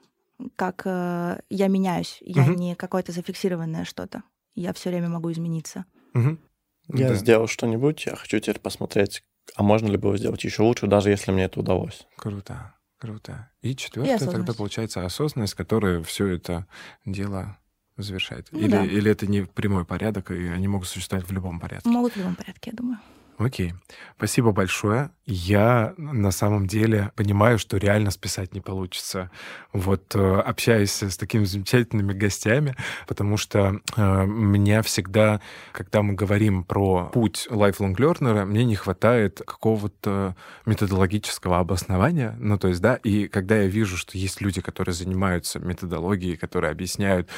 как 0.57 0.83
э, 0.87 1.41
я 1.49 1.69
меняюсь, 1.69 2.19
я 2.21 2.43
угу. 2.43 2.53
не 2.53 2.75
какое-то 2.75 3.13
зафиксированное 3.13 3.85
что-то, 3.85 4.25
я 4.55 4.73
все 4.73 4.91
время 4.91 5.09
могу 5.09 5.31
измениться. 5.31 5.85
Угу. 6.15 6.37
Я 6.93 7.09
да. 7.09 7.15
сделал 7.15 7.47
что-нибудь, 7.47 8.07
я 8.07 8.17
хочу 8.17 8.39
теперь 8.39 8.61
посмотреть, 8.61 9.23
а 9.57 9.63
можно 9.63 9.89
ли 9.89 9.97
было 9.97 10.17
сделать 10.17 10.45
еще 10.45 10.63
лучше, 10.63 10.87
даже 10.87 11.11
если 11.11 11.33
мне 11.33 11.45
это 11.45 11.61
удалось. 11.61 12.07
Круто, 12.17 12.75
круто. 12.99 13.51
И 13.61 13.75
четвертое 13.75 14.27
тогда 14.27 14.53
получается 14.53 15.05
осознанность, 15.05 15.55
которая 15.55 16.03
все 16.03 16.27
это 16.29 16.67
дело 17.05 17.59
завершает? 17.97 18.49
Ну, 18.51 18.59
или, 18.59 18.71
да. 18.71 18.85
или 18.85 19.11
это 19.11 19.27
не 19.27 19.43
прямой 19.43 19.85
порядок, 19.85 20.31
и 20.31 20.49
они 20.49 20.69
могут 20.69 20.89
существовать 20.89 21.27
в 21.29 21.33
любом 21.33 21.61
порядке? 21.61 21.89
Могут 21.89 22.15
в 22.15 22.17
любом 22.17 22.35
порядке, 22.37 22.71
я 22.71 22.77
думаю. 22.77 22.99
Окей. 23.39 23.75
Спасибо 24.17 24.53
большое. 24.53 25.11
Я 25.25 25.95
на 25.97 26.31
самом 26.31 26.67
деле 26.67 27.13
понимаю, 27.17 27.59
что 27.59 27.77
реально 27.77 28.11
списать 28.11 28.55
не 28.55 28.61
получится. 28.61 29.31
Вот 29.73 30.15
э, 30.15 30.41
общаясь 30.41 31.03
с 31.03 31.17
такими 31.17 31.45
замечательными 31.45 32.13
гостями, 32.13 32.77
потому 33.07 33.37
что 33.37 33.81
э, 33.97 34.27
меня 34.27 34.83
всегда, 34.83 35.41
когда 35.73 36.03
мы 36.03 36.15
говорим 36.15 36.65
про 36.65 37.07
путь 37.13 37.49
lifelong 37.51 37.97
learner, 37.97 38.45
мне 38.45 38.65
не 38.65 38.77
хватает 38.77 39.43
какого-то 39.45 40.37
методологического 40.67 41.59
обоснования. 41.59 42.37
Ну, 42.39 42.59
то 42.59 42.69
есть, 42.69 42.81
да, 42.81 42.97
и 42.97 43.29
когда 43.29 43.57
я 43.57 43.67
вижу, 43.67 43.97
что 43.97 44.19
есть 44.19 44.41
люди, 44.41 44.61
которые 44.61 44.95
занимаются 44.95 45.59
методологией, 45.59 46.37
которые 46.37 46.71
объясняют 46.71 47.29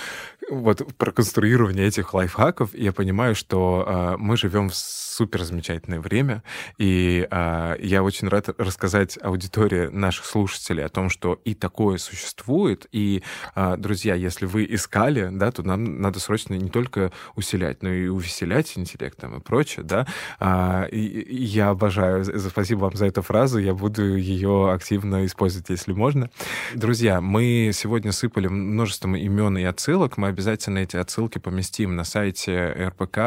вот 0.51 0.95
про 0.97 1.13
конструирование 1.13 1.87
этих 1.87 2.13
лайфхаков, 2.15 2.75
я 2.75 2.93
понимаю, 2.93 3.35
что 3.35 3.85
э, 3.87 4.17
мы 4.19 4.37
живем 4.37 4.69
в 4.69 4.75
супер 5.15 5.45
замечательное 5.45 6.01
время, 6.01 6.43
и 6.77 7.27
э, 7.31 7.77
я 7.81 8.03
очень 8.03 8.29
рад 8.29 8.49
рассказать 8.59 9.17
аудитории 9.23 9.87
наших 9.87 10.25
слушателей 10.25 10.85
о 10.85 10.89
том, 10.89 11.09
что 11.09 11.41
и 11.45 11.55
такое 11.55 11.99
существует, 11.99 12.87
и, 12.91 13.23
э, 13.55 13.77
друзья, 13.79 14.15
если 14.17 14.47
вы 14.47 14.67
искали, 14.69 15.29
да, 15.31 15.53
то 15.53 15.63
нам 15.63 16.01
надо 16.01 16.19
срочно 16.19 16.55
не 16.55 16.69
только 16.69 17.13
усилять, 17.37 17.83
но 17.83 17.91
и 17.91 18.09
увеселять 18.09 18.77
интеллектом 18.77 19.37
и 19.37 19.41
прочее, 19.41 19.85
да. 19.85 20.07
Э, 20.41 20.89
и, 20.91 21.45
я 21.45 21.69
обожаю, 21.69 22.25
спасибо 22.51 22.81
вам 22.81 22.97
за 22.97 23.07
эту 23.07 23.23
фразу, 23.23 23.59
я 23.59 23.73
буду 23.73 24.17
ее 24.17 24.73
активно 24.73 25.27
использовать, 25.27 25.71
если 25.71 25.93
можно. 25.93 26.29
Друзья, 26.75 27.21
мы 27.21 27.71
сегодня 27.73 28.11
сыпали 28.11 28.49
множеством 28.49 29.15
имен 29.15 29.59
и 29.59 29.63
отсылок, 29.63 30.17
мы 30.17 30.27
обязательно 30.29 30.79
эти 30.79 30.97
отсылки 30.97 31.39
поместим 31.39 31.95
на 31.95 32.03
сайте 32.03 32.91
РПК 32.91 33.19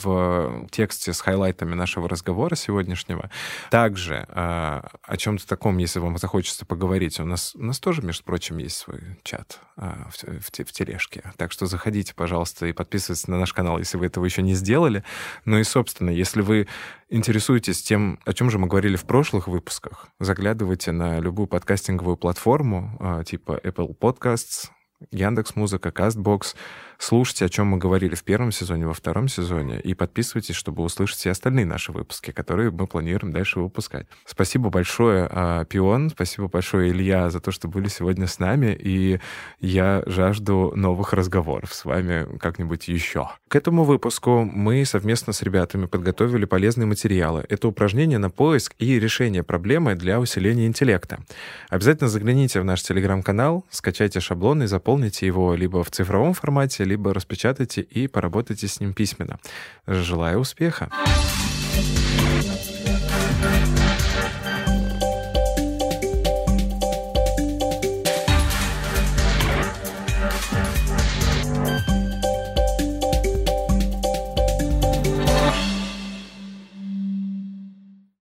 в 0.00 0.68
тексте 0.70 1.12
с 1.12 1.23
хайлайтами 1.24 1.74
нашего 1.74 2.08
разговора 2.08 2.54
сегодняшнего. 2.54 3.30
Также 3.70 4.26
э, 4.28 4.34
о 4.34 5.16
чем-то 5.16 5.46
таком, 5.48 5.78
если 5.78 5.98
вам 5.98 6.18
захочется 6.18 6.66
поговорить, 6.66 7.18
у 7.18 7.24
нас, 7.24 7.54
у 7.54 7.62
нас 7.62 7.80
тоже, 7.80 8.02
между 8.02 8.24
прочим, 8.24 8.58
есть 8.58 8.76
свой 8.76 9.00
чат 9.22 9.60
э, 9.76 9.90
в, 10.10 10.40
в, 10.40 10.50
в 10.50 10.72
тележке. 10.72 11.32
Так 11.38 11.50
что 11.52 11.66
заходите, 11.66 12.14
пожалуйста, 12.14 12.66
и 12.66 12.72
подписывайтесь 12.72 13.26
на 13.26 13.38
наш 13.38 13.54
канал, 13.54 13.78
если 13.78 13.96
вы 13.96 14.06
этого 14.06 14.24
еще 14.24 14.42
не 14.42 14.54
сделали. 14.54 15.02
Ну 15.46 15.58
и, 15.58 15.64
собственно, 15.64 16.10
если 16.10 16.42
вы 16.42 16.68
интересуетесь 17.08 17.82
тем, 17.82 18.18
о 18.26 18.34
чем 18.34 18.50
же 18.50 18.58
мы 18.58 18.66
говорили 18.66 18.96
в 18.96 19.04
прошлых 19.04 19.48
выпусках, 19.48 20.08
заглядывайте 20.20 20.92
на 20.92 21.20
любую 21.20 21.46
подкастинговую 21.46 22.18
платформу 22.18 22.96
э, 23.00 23.24
типа 23.24 23.60
Apple 23.64 23.96
Podcasts, 23.98 24.68
Яндекс 25.10 25.56
Музыка, 25.56 25.90
Кастбокс, 25.90 26.54
Слушайте, 26.98 27.46
о 27.46 27.48
чем 27.48 27.68
мы 27.68 27.78
говорили 27.78 28.14
в 28.14 28.24
первом 28.24 28.52
сезоне, 28.52 28.86
во 28.86 28.94
втором 28.94 29.28
сезоне, 29.28 29.80
и 29.80 29.94
подписывайтесь, 29.94 30.54
чтобы 30.54 30.82
услышать 30.82 31.18
все 31.18 31.30
остальные 31.30 31.66
наши 31.66 31.92
выпуски, 31.92 32.30
которые 32.30 32.70
мы 32.70 32.86
планируем 32.86 33.32
дальше 33.32 33.60
выпускать. 33.60 34.06
Спасибо 34.24 34.70
большое, 34.70 35.28
а, 35.30 35.64
Пион, 35.64 36.10
спасибо 36.10 36.48
большое, 36.48 36.90
Илья, 36.90 37.30
за 37.30 37.40
то, 37.40 37.50
что 37.50 37.68
были 37.68 37.88
сегодня 37.88 38.26
с 38.26 38.38
нами, 38.38 38.76
и 38.78 39.20
я 39.60 40.02
жажду 40.06 40.72
новых 40.74 41.12
разговоров 41.12 41.74
с 41.74 41.84
вами 41.84 42.38
как-нибудь 42.38 42.88
еще. 42.88 43.30
К 43.48 43.56
этому 43.56 43.84
выпуску 43.84 44.44
мы 44.44 44.84
совместно 44.84 45.32
с 45.32 45.42
ребятами 45.42 45.86
подготовили 45.86 46.44
полезные 46.44 46.86
материалы. 46.86 47.44
Это 47.48 47.68
упражнение 47.68 48.18
на 48.18 48.30
поиск 48.30 48.74
и 48.78 48.98
решение 48.98 49.42
проблемы 49.42 49.94
для 49.94 50.20
усиления 50.20 50.66
интеллекта. 50.66 51.20
Обязательно 51.68 52.08
загляните 52.08 52.60
в 52.60 52.64
наш 52.64 52.82
телеграм-канал, 52.82 53.64
скачайте 53.70 54.20
шаблон 54.20 54.62
и 54.62 54.66
заполните 54.66 55.26
его 55.26 55.54
либо 55.54 55.82
в 55.84 55.90
цифровом 55.90 56.34
формате, 56.34 56.83
либо 56.84 57.12
распечатайте 57.12 57.80
и 57.80 58.06
поработайте 58.06 58.68
с 58.68 58.80
ним 58.80 58.92
письменно. 58.92 59.38
Желаю 59.86 60.40
успеха! 60.40 60.88